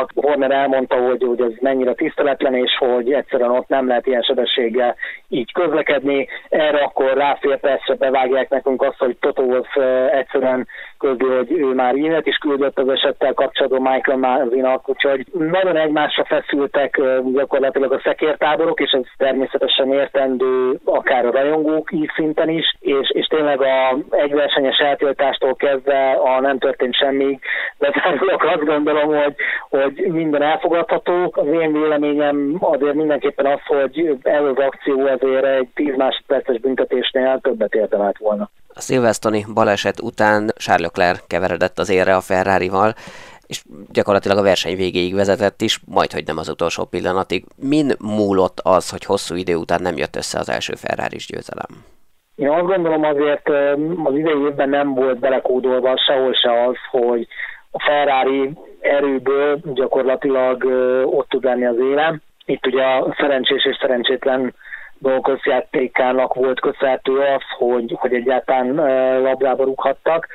egymásnak. 0.00 0.10
Horner 0.14 0.50
elmondta, 0.50 0.96
hogy, 0.96 1.22
hogy 1.22 1.40
ez 1.40 1.52
mennyire 1.60 1.94
tiszteletlen, 1.94 2.54
és 2.54 2.76
hogy 2.78 3.12
egyszerűen 3.12 3.50
ott 3.50 3.68
nem 3.68 3.86
lehet 3.86 4.06
ilyen 4.06 4.22
sebességgel 4.22 4.96
így 5.28 5.52
közlekedni. 5.52 6.28
Erre 6.48 6.78
akkor 6.78 7.12
ráfér 7.16 7.60
persze 7.60 7.94
bevágják 7.94 8.48
nekünk 8.48 8.82
azt, 8.82 8.98
hogy 8.98 9.16
Toto 9.20 9.42
Wolf 9.42 9.76
egyszerűen 10.12 10.66
közli, 10.98 11.26
hogy 11.36 11.52
ő 11.52 11.74
már 11.74 11.94
e 11.94 12.20
is 12.22 12.36
küldött 12.36 12.78
az 12.78 12.88
esettel 12.88 13.34
kapcsolatban 13.34 13.92
Michael 13.92 14.18
Marvinak, 14.18 14.88
úgyhogy 14.88 15.26
nagyon 15.32 15.76
egymásra 15.76 16.24
feszültek 16.24 17.00
gyakorlatilag 17.32 17.92
a 17.92 18.00
szekértáborok, 18.04 18.80
és 18.80 18.90
ez 18.90 19.06
természetesen 19.16 19.92
értendő 19.92 20.78
akár 20.84 21.26
a 21.26 21.30
rajongók 21.30 21.92
így 21.92 22.10
szinten 22.14 22.48
is, 22.48 22.76
és, 22.80 23.10
és 23.12 23.26
tényleg 23.26 23.60
a 23.60 23.98
egyversenyes 24.10 24.78
eltiltástól 24.78 25.56
kezdve 25.56 26.10
a 26.12 26.40
nem 26.40 26.58
történt 26.58 26.94
semmi, 26.94 27.38
de 27.78 27.92
azt 28.54 28.64
gondolom, 28.64 29.08
hogy, 29.08 29.34
hogy 29.70 29.89
minden 29.96 30.42
elfogadható. 30.42 31.32
Az 31.34 31.46
én 31.46 31.72
véleményem 31.72 32.56
azért 32.60 32.94
mindenképpen 32.94 33.46
az, 33.46 33.60
hogy 33.66 34.18
ez 34.22 34.42
az 34.42 34.56
akció 34.56 35.06
azért 35.06 35.44
egy 35.44 35.68
10 35.74 35.96
másodperces 35.96 36.60
büntetésnél 36.60 37.38
többet 37.42 37.74
érdemelt 37.74 38.18
volna. 38.18 38.50
A 38.74 38.80
szilvesztoni 38.80 39.44
baleset 39.54 40.00
után 40.00 40.50
Charles 40.56 40.86
Leclerc 40.86 41.26
keveredett 41.26 41.78
az 41.78 41.90
érre 41.90 42.14
a 42.14 42.20
Ferrari-val, 42.20 42.92
és 43.46 43.62
gyakorlatilag 43.92 44.38
a 44.38 44.42
verseny 44.42 44.76
végéig 44.76 45.14
vezetett 45.14 45.60
is, 45.60 45.80
majd 45.86 46.12
hogy 46.12 46.22
nem 46.26 46.38
az 46.38 46.48
utolsó 46.48 46.84
pillanatig. 46.84 47.44
Min 47.56 47.90
múlott 47.98 48.60
az, 48.62 48.90
hogy 48.90 49.04
hosszú 49.04 49.34
idő 49.34 49.54
után 49.54 49.82
nem 49.82 49.96
jött 49.96 50.16
össze 50.16 50.38
az 50.38 50.50
első 50.50 50.74
ferrari 50.74 51.16
győzelem? 51.26 51.72
Én 52.36 52.48
azt 52.48 52.66
gondolom 52.66 53.04
azért 53.04 53.48
az 54.04 54.14
idei 54.14 54.40
évben 54.48 54.68
nem 54.68 54.94
volt 54.94 55.18
belekódolva 55.18 55.96
sehol 56.06 56.32
se 56.32 56.64
az, 56.64 56.76
hogy 56.90 57.26
a 57.70 57.82
Ferrari 57.82 58.50
erőből 58.80 59.60
gyakorlatilag 59.64 60.64
ott 61.04 61.28
tud 61.28 61.44
lenni 61.44 61.64
az 61.64 61.78
élem. 61.78 62.20
Itt 62.44 62.66
ugye 62.66 62.82
a 62.84 63.14
szerencsés 63.18 63.64
és 63.64 63.76
szerencsétlen 63.80 64.54
dolgozjátékának 64.98 66.34
volt 66.34 66.60
köszönhető 66.60 67.18
az, 67.18 67.42
hogy, 67.58 67.94
hogy 67.98 68.14
egyáltalán 68.14 68.74
labdába 69.22 69.64
rúghattak. 69.64 70.26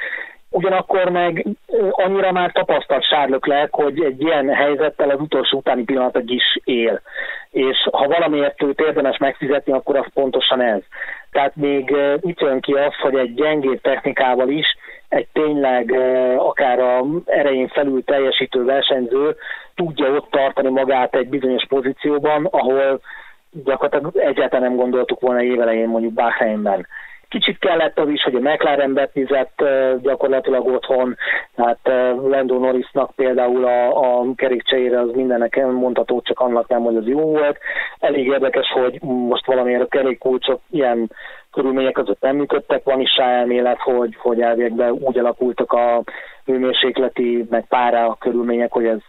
Ugyanakkor 0.49 1.09
meg 1.09 1.45
annyira 1.91 2.31
már 2.31 2.51
tapasztalt 2.51 3.07
sárlöklek, 3.07 3.73
hogy 3.75 4.03
egy 4.03 4.21
ilyen 4.21 4.49
helyzettel 4.49 5.09
az 5.09 5.19
utolsó 5.19 5.57
utáni 5.57 5.83
pillanatig 5.83 6.31
is 6.31 6.59
él. 6.63 7.01
És 7.49 7.87
ha 7.91 8.07
valamiért 8.07 8.63
őt 8.63 8.79
érdemes 8.79 9.17
megfizetni, 9.17 9.73
akkor 9.73 9.95
az 9.95 10.05
pontosan 10.13 10.61
ez. 10.61 10.81
Tehát 11.31 11.55
még 11.55 11.95
itt 12.19 12.39
jön 12.39 12.61
ki 12.61 12.73
az, 12.73 12.95
hogy 13.01 13.15
egy 13.15 13.33
gyengébb 13.33 13.81
technikával 13.81 14.49
is 14.49 14.65
egy 15.09 15.27
tényleg 15.33 15.91
akár 16.37 16.79
a 16.79 17.05
erején 17.25 17.67
felül 17.67 18.03
teljesítő 18.03 18.63
versenyző 18.63 19.35
tudja 19.75 20.09
ott 20.11 20.29
tartani 20.29 20.69
magát 20.69 21.15
egy 21.15 21.29
bizonyos 21.29 21.65
pozícióban, 21.67 22.45
ahol 22.45 23.01
gyakorlatilag 23.63 24.17
egyáltalán 24.17 24.69
nem 24.69 24.79
gondoltuk 24.79 25.19
volna 25.19 25.43
évelején 25.43 25.87
mondjuk 25.87 26.13
Bahreinben. 26.13 26.87
Kicsit 27.35 27.59
kellett 27.59 27.99
az 27.99 28.09
is, 28.09 28.23
hogy 28.23 28.35
a 28.35 28.39
McLaren 28.39 28.93
betizett 28.93 29.63
gyakorlatilag 30.01 30.67
otthon, 30.67 31.15
tehát 31.55 31.79
Lando 32.29 32.59
Norrisnak 32.59 33.11
például 33.15 33.65
a, 33.65 34.19
a 34.19 34.25
kerékcseére 34.35 34.99
az 34.99 35.09
mindennek 35.13 35.65
mondható, 35.65 36.21
csak 36.21 36.39
annak 36.39 36.67
nem, 36.67 36.81
hogy 36.81 36.95
az 36.95 37.07
jó 37.07 37.19
volt. 37.19 37.57
Elég 37.99 38.27
érdekes, 38.27 38.67
hogy 38.71 39.01
most 39.01 39.45
valamiért 39.45 39.81
a 39.81 39.87
kerékkulcsok 39.87 40.59
ilyen 40.69 41.11
körülmények 41.51 41.93
között 41.93 42.21
nem 42.21 42.35
működtek. 42.35 42.83
Van 42.83 42.99
is 42.99 43.15
elmélet, 43.15 43.79
hogy, 43.79 44.15
hogy 44.17 44.41
elvégben 44.41 44.91
úgy 44.91 45.17
alakultak 45.17 45.71
a 45.73 46.03
hőmérsékleti, 46.45 47.45
meg 47.49 47.65
pára 47.67 48.17
körülmények, 48.19 48.71
hogy 48.71 48.85
ez 48.85 48.99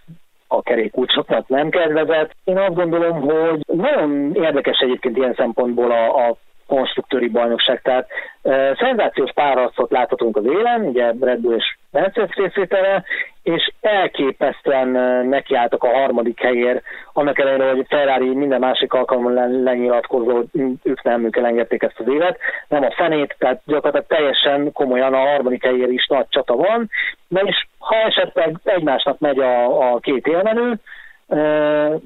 a 0.49 0.63
kerékkulcsoknak 0.63 1.49
nem 1.49 1.69
kedvezett. 1.69 2.31
Én 2.45 2.59
azt 2.59 2.75
gondolom, 2.75 3.21
hogy 3.21 3.61
nagyon 3.67 4.35
érdekes 4.35 4.79
egyébként 4.79 5.17
ilyen 5.17 5.35
szempontból 5.35 5.91
a, 5.91 6.29
a 6.29 6.37
konstruktőri 6.67 7.29
bajnokság. 7.29 7.83
Tehát 7.83 8.09
e, 8.43 8.77
szenzációs 8.81 9.33
párharcot 9.35 9.91
láthatunk 9.91 10.37
az 10.37 10.45
élen, 10.45 10.81
ugye 10.81 11.13
Red 11.21 11.39
Bull 11.39 11.57
és 11.57 11.77
Mercedes 11.91 12.37
részvétele, 12.37 13.05
és 13.43 13.73
elképesztően 13.81 14.89
nekiálltak 15.27 15.85
a 15.85 15.97
harmadik 15.99 16.41
helyért, 16.41 16.83
annak 17.13 17.39
ellenére, 17.39 17.71
hogy 17.71 17.87
Ferrari 17.89 18.35
minden 18.35 18.61
másik 18.61 18.93
alkalommal 18.93 19.49
lenyilatkozó, 19.63 20.35
hogy 20.35 20.47
ők 20.83 21.03
nem, 21.03 21.25
ők 21.25 21.37
elengedték 21.37 21.83
ezt 21.83 21.99
az 21.99 22.09
évet, 22.09 22.39
nem 22.69 22.83
a 22.83 22.91
fenét, 22.91 23.37
tehát 23.39 23.61
gyakorlatilag 23.65 24.07
teljesen 24.07 24.73
komolyan 24.73 25.15
a 25.15 25.29
harmadik 25.29 25.65
helyért 25.65 25.91
is 25.91 26.07
nagy 26.07 26.27
csata 26.29 26.55
van, 26.55 26.91
na 27.29 27.41
és 27.41 27.67
ha 27.79 27.95
esetleg 27.95 28.57
egymásnak 28.65 29.19
megy 29.19 29.39
a, 29.39 29.93
a 29.93 29.99
két 29.99 30.27
élmenő, 30.27 30.75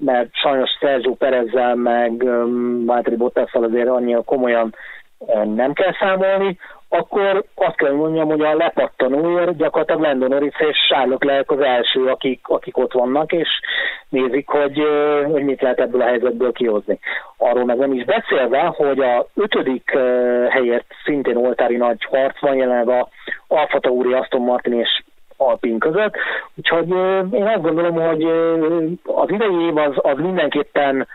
mert 0.00 0.28
sajnos 0.32 0.70
Sergio 0.80 1.14
Perezzel 1.14 1.74
meg 1.74 2.24
Valtteri 2.86 3.16
Bottasszal 3.16 3.64
azért 3.64 3.88
annyira 3.88 4.22
komolyan 4.22 4.74
nem 5.44 5.72
kell 5.72 5.92
számolni, 6.00 6.58
akkor 6.92 7.44
azt 7.54 7.76
kell 7.76 7.92
mondjam, 7.92 8.28
hogy 8.28 8.40
a 8.40 8.54
lepattanóért 8.54 9.56
gyakorlatilag 9.56 10.02
Lando 10.02 10.26
Norris 10.26 10.60
és 10.60 10.76
Sárlok 10.88 11.24
lehet 11.24 11.50
az 11.50 11.60
első, 11.60 12.06
akik, 12.06 12.40
akik 12.42 12.76
ott 12.76 12.92
vannak, 12.92 13.32
és 13.32 13.48
nézik, 14.08 14.48
hogy, 14.48 14.82
hogy 15.30 15.42
mit 15.42 15.60
lehet 15.60 15.80
ebből 15.80 16.00
a 16.00 16.06
helyzetből 16.06 16.52
kihozni. 16.52 16.98
Arról 17.36 17.64
meg 17.64 17.78
nem 17.78 17.92
is 17.92 18.04
beszélve, 18.04 18.60
hogy 18.60 18.98
a 18.98 19.26
ötödik 19.34 19.90
helyért 20.48 20.86
szintén 21.04 21.36
oltári 21.36 21.76
nagy 21.76 22.04
harc 22.04 22.40
van 22.40 22.54
jelenleg 22.54 22.88
a 22.88 23.08
Alfa 23.48 23.80
Tauri, 23.80 24.12
Aston 24.12 24.42
Martin 24.42 24.72
és 24.72 25.02
Alpin 25.40 25.78
között. 25.78 26.14
Úgyhogy 26.54 26.88
én 27.32 27.47
azt 27.47 27.62
gondolom, 27.62 27.94
hogy 27.94 28.25
az 29.04 29.30
idei 29.30 29.64
év 29.66 29.76
az, 29.76 29.92
az 29.97 30.18
mindenképpen 30.18 31.06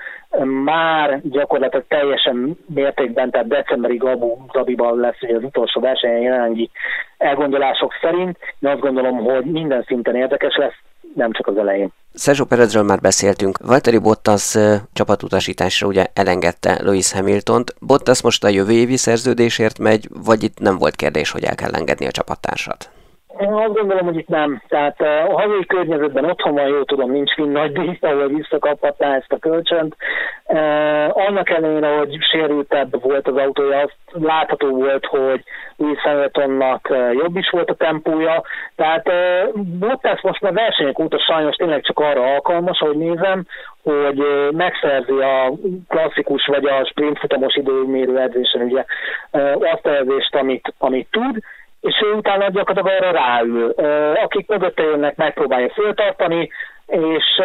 már 0.64 1.20
gyakorlatilag 1.24 1.86
teljesen 1.88 2.58
mértékben, 2.66 3.32
tehát 3.32 3.48
decemberig 3.48 4.04
Abu 4.04 4.36
Dhabiban 4.52 5.00
lesz 5.00 5.22
ugye 5.22 5.36
az 5.36 5.44
utolsó 5.44 5.82
versenyen 5.82 6.22
jelenlegi 6.22 6.70
elgondolások 7.18 7.92
szerint. 8.02 8.38
Én 8.60 8.70
azt 8.70 8.80
gondolom, 8.80 9.18
hogy 9.18 9.46
minden 9.46 9.84
szinten 9.88 10.16
érdekes 10.16 10.56
lesz, 10.56 10.76
nem 11.16 11.32
csak 11.32 11.48
az 11.48 11.58
elején. 11.58 11.90
Sergio 12.14 12.46
Perezről 12.46 12.84
már 12.84 13.00
beszéltünk. 13.00 13.58
Valtteri 13.58 13.98
Bottas 13.98 14.58
csapatutasításra 14.94 15.88
ugye 15.88 16.06
elengedte 16.14 16.80
Lewis 16.84 17.14
Hamiltont. 17.14 17.76
Bottas 17.80 18.24
most 18.24 18.44
a 18.44 18.50
jövő 18.50 18.72
évi 18.72 18.98
szerződésért 18.98 19.80
megy, 19.80 20.08
vagy 20.26 20.44
itt 20.44 20.60
nem 20.60 20.78
volt 20.78 20.96
kérdés, 20.96 21.32
hogy 21.32 21.44
el 21.44 21.56
kell 21.56 21.74
engedni 21.74 22.06
a 22.06 22.12
csapattársat? 22.12 22.90
Én 23.40 23.54
azt 23.54 23.74
gondolom, 23.74 24.06
hogy 24.06 24.18
itt 24.18 24.28
nem. 24.28 24.62
Tehát 24.68 25.02
eh, 25.02 25.30
a 25.30 25.42
hazai 25.42 25.66
környezetben 25.66 26.26
otthon 26.26 26.54
van, 26.54 26.68
jó 26.68 26.84
tudom, 26.84 27.12
nincs 27.12 27.34
finn 27.34 27.52
nagy 27.52 27.72
dísz, 27.72 28.02
ahol 28.02 28.28
visszakaphatná 28.28 29.16
ezt 29.16 29.32
a 29.32 29.38
kölcsönt. 29.40 29.96
Eh, 30.46 31.18
annak 31.18 31.50
ellenére, 31.50 31.98
hogy 31.98 32.18
sérültebb 32.32 33.02
volt 33.02 33.28
az 33.28 33.36
autója, 33.36 33.78
azt 33.80 33.98
látható 34.12 34.70
volt, 34.70 35.06
hogy 35.06 35.44
Louis 35.78 36.00
Hamiltonnak 36.00 36.90
eh, 36.90 37.14
jobb 37.14 37.36
is 37.38 37.50
volt 37.50 37.70
a 37.70 37.76
tempója. 37.76 38.44
Tehát 38.76 39.12
Bottas 39.54 40.22
most 40.22 40.42
már 40.42 40.54
versenyek 40.54 41.00
óta 41.00 41.20
sajnos 41.20 41.56
tényleg 41.56 41.84
csak 41.84 42.00
arra 42.00 42.34
alkalmas, 42.34 42.80
ahogy 42.80 42.98
nézem, 42.98 43.46
hogy 43.84 44.24
megszerzi 44.52 45.12
a 45.12 45.52
klasszikus 45.88 46.46
vagy 46.46 46.66
a 46.66 46.86
sprint 46.86 47.20
futamos 47.20 47.56
időmérő 47.56 48.20
edzésen 48.20 48.62
ugye 48.62 48.86
azt 49.60 49.86
a 49.86 49.96
edzést, 49.96 50.36
amit, 50.36 50.74
amit 50.78 51.08
tud, 51.12 51.40
és 51.86 52.02
ő 52.06 52.14
utána 52.14 52.50
gyakorlatilag 52.50 53.02
arra 53.02 53.12
ráül. 53.12 53.70
Akik 54.24 54.48
mögötte 54.48 54.84
jönnek, 54.84 55.16
megpróbálja 55.16 55.70
föltartani, 55.70 56.50
és 56.88 57.42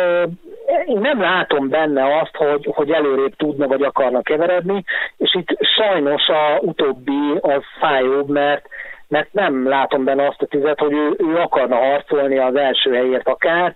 én 0.87 0.99
nem 0.99 1.21
látom 1.21 1.69
benne 1.69 2.19
azt, 2.19 2.37
hogy, 2.37 2.69
hogy 2.75 2.91
előrébb 2.91 3.37
tudna 3.37 3.67
vagy 3.67 3.83
akarna 3.83 4.23
keveredni, 4.23 4.85
és 5.17 5.35
itt 5.35 5.59
sajnos 5.61 6.29
a 6.29 6.59
utóbbi 6.61 7.39
az 7.41 7.63
fájóbb, 7.81 8.29
mert 8.29 8.67
mert 9.09 9.33
nem 9.33 9.69
látom 9.69 10.05
benne 10.05 10.27
azt 10.27 10.43
a 10.43 10.47
tüzet, 10.47 10.79
hogy 10.79 10.93
ő, 10.93 11.15
ő 11.19 11.37
akarna 11.37 11.77
harcolni 11.77 12.39
az 12.39 12.55
első 12.57 12.95
helyért 12.95 13.29
akár, 13.29 13.75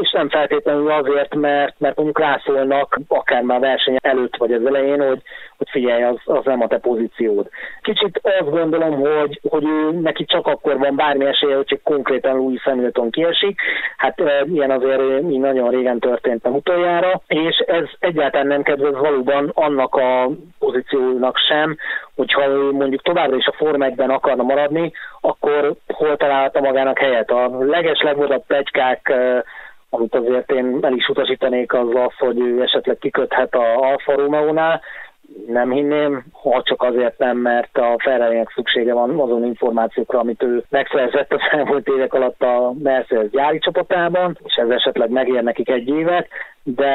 és 0.00 0.10
nem 0.12 0.28
feltétlenül 0.28 0.90
azért, 0.90 1.34
mert, 1.34 1.74
mert 1.78 1.96
mondjuk 1.96 2.18
rászólnak 2.18 2.98
akár 3.08 3.42
már 3.42 3.60
verseny 3.60 3.96
előtt 4.00 4.36
vagy 4.36 4.52
az 4.52 4.66
elején, 4.66 5.00
hogy, 5.00 5.22
hogy 5.56 5.68
figyelj, 5.70 6.02
az, 6.02 6.16
az 6.24 6.44
nem 6.44 6.62
a 6.62 6.66
te 6.66 6.78
pozíciód. 6.78 7.48
Kicsit 7.82 8.20
azt 8.22 8.50
gondolom, 8.50 9.00
hogy, 9.00 9.40
hogy 9.48 9.64
ő 9.64 9.90
neki 9.90 10.24
csak 10.24 10.46
akkor 10.46 10.78
van 10.78 10.96
bármi 10.96 11.24
esélye, 11.24 11.56
hogy 11.56 11.66
csak 11.66 11.82
konkrétan 11.82 12.36
Louis 12.36 12.62
Hamilton 12.62 13.10
kiesik. 13.10 13.60
Hát 13.96 14.22
ilyen 14.44 14.70
azért 14.70 15.22
így 15.30 15.38
nagyon 15.38 15.70
régen 15.70 15.98
történt 15.98 16.42
nem 16.42 16.54
utoljára, 16.54 17.20
és 17.26 17.56
ez 17.66 17.84
egyáltalán 17.98 18.46
nem 18.46 18.62
kedvez 18.62 18.98
valóban 18.98 19.50
annak 19.54 19.94
a 19.94 20.30
pozíciónak 20.58 21.36
sem, 21.48 21.76
hogyha 22.16 22.46
ő 22.46 22.72
mondjuk 22.72 23.02
továbbra 23.02 23.36
is 23.36 23.46
a 23.46 23.54
Form 23.56 23.82
1 23.82 24.00
akarna 24.00 24.42
maradni, 24.42 24.92
akkor 25.20 25.74
hol 25.86 26.16
találta 26.16 26.60
magának 26.60 26.98
helyet. 26.98 27.30
A 27.30 27.50
leges 27.58 28.00
legmagasabb 28.02 28.46
pegykák 28.46 29.12
amit 29.90 30.14
azért 30.14 30.52
én 30.52 30.78
el 30.80 30.92
is 30.92 31.08
utasítanék 31.08 31.72
az 31.72 31.88
az, 31.94 32.12
hogy 32.18 32.40
ő 32.40 32.62
esetleg 32.62 32.98
kiköthet 32.98 33.54
a 33.54 33.76
Alfa 33.76 34.14
Romeo-nál, 34.14 34.80
nem 35.46 35.70
hinném, 35.70 36.24
ha 36.32 36.62
csak 36.62 36.82
azért 36.82 37.18
nem, 37.18 37.36
mert 37.36 37.78
a 37.78 37.96
ferrari 37.98 38.42
szüksége 38.54 38.92
van 38.92 39.20
azon 39.20 39.44
információkra, 39.44 40.18
amit 40.18 40.42
ő 40.42 40.64
megszerzett 40.68 41.32
az 41.32 41.40
elmúlt 41.50 41.88
évek 41.88 42.14
alatt 42.14 42.42
a 42.42 42.72
Mercedes 42.82 43.30
gyári 43.30 43.58
csapatában, 43.58 44.38
és 44.44 44.54
ez 44.54 44.68
esetleg 44.68 45.10
megér 45.10 45.42
nekik 45.42 45.70
egy 45.70 45.88
évet, 45.88 46.28
de 46.62 46.94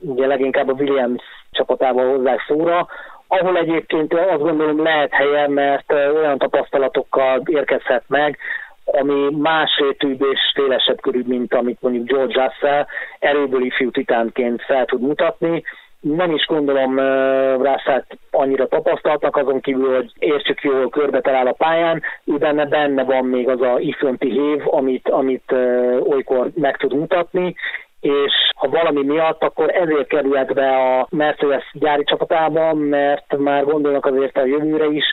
ugye 0.00 0.26
leginkább 0.26 0.68
a 0.68 0.72
Williams 0.78 1.22
csapatában 1.50 2.08
hozzák 2.08 2.44
szóra, 2.46 2.86
ahol 3.26 3.56
egyébként 3.56 4.14
azt 4.14 4.42
gondolom 4.42 4.82
lehet 4.82 5.12
helye, 5.12 5.48
mert 5.48 5.92
olyan 5.92 6.38
tapasztalatokkal 6.38 7.42
érkezhet 7.44 8.04
meg, 8.06 8.38
ami 8.84 9.36
más 9.36 9.78
rétűbb 9.78 10.22
és 10.32 10.38
szélesebb 10.54 11.00
körül, 11.00 11.22
mint 11.26 11.54
amit 11.54 11.82
mondjuk 11.82 12.06
George 12.06 12.42
Russell 12.42 12.86
erőből 13.18 13.64
ifjú 13.64 13.90
titánként 13.90 14.62
fel 14.62 14.84
tud 14.84 15.00
mutatni. 15.00 15.62
Nem 16.00 16.30
is 16.30 16.46
gondolom 16.46 16.96
uh, 16.96 17.54
Russell 17.54 18.04
annyira 18.30 18.66
tapasztaltnak, 18.66 19.36
azon 19.36 19.60
kívül, 19.60 19.94
hogy 19.94 20.12
értsük 20.18 20.60
jól 20.62 20.88
körbe 20.88 21.20
talál 21.20 21.46
a 21.46 21.52
pályán, 21.52 22.02
ő 22.24 22.36
benne, 22.36 22.66
benne 22.66 23.04
van 23.04 23.24
még 23.24 23.48
az 23.48 23.60
a 23.60 23.78
ifönti 23.78 24.30
hév, 24.30 24.62
amit, 24.64 25.08
amit 25.08 25.52
uh, 25.52 25.98
olykor 26.08 26.50
meg 26.54 26.76
tud 26.76 26.94
mutatni, 26.94 27.54
és 28.02 28.32
ha 28.56 28.68
valami 28.68 29.02
miatt, 29.02 29.42
akkor 29.42 29.70
ezért 29.70 30.06
kerülhet 30.06 30.54
be 30.54 30.68
a 30.68 31.06
Mercedes 31.10 31.70
gyári 31.72 32.04
csapatába, 32.04 32.74
mert 32.74 33.36
már 33.36 33.64
gondolnak 33.64 34.06
azért 34.06 34.36
a 34.36 34.44
jövőre 34.44 34.86
is, 34.86 35.04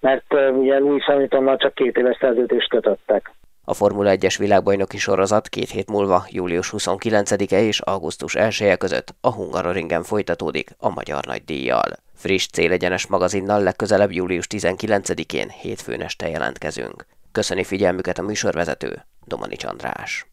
mert 0.00 0.34
ugye 0.52 0.78
Louis 0.78 1.04
Hamiltonnal 1.04 1.56
csak 1.56 1.74
két 1.74 1.96
éves 1.96 2.16
szerződést 2.20 2.68
kötöttek. 2.68 3.32
A 3.64 3.74
Formula 3.74 4.12
1-es 4.14 4.36
világbajnoki 4.38 4.98
sorozat 4.98 5.48
két 5.48 5.70
hét 5.70 5.90
múlva, 5.90 6.24
július 6.28 6.72
29-e 6.76 7.60
és 7.60 7.80
augusztus 7.80 8.34
1 8.34 8.56
-e 8.60 8.76
között 8.76 9.14
a 9.20 9.32
Hungaroringen 9.32 10.02
folytatódik 10.02 10.68
a 10.78 10.88
Magyar 10.88 11.24
Nagydíjjal. 11.26 11.90
Friss 12.14 12.46
célegyenes 12.46 13.06
magazinnal 13.06 13.62
legközelebb 13.62 14.12
július 14.12 14.46
19-én 14.54 15.48
hétfőn 15.48 16.00
este 16.00 16.28
jelentkezünk. 16.28 17.06
Köszöni 17.32 17.64
figyelmüket 17.64 18.18
a 18.18 18.22
műsorvezető, 18.22 18.88
Domani 19.26 19.54
András. 19.66 20.26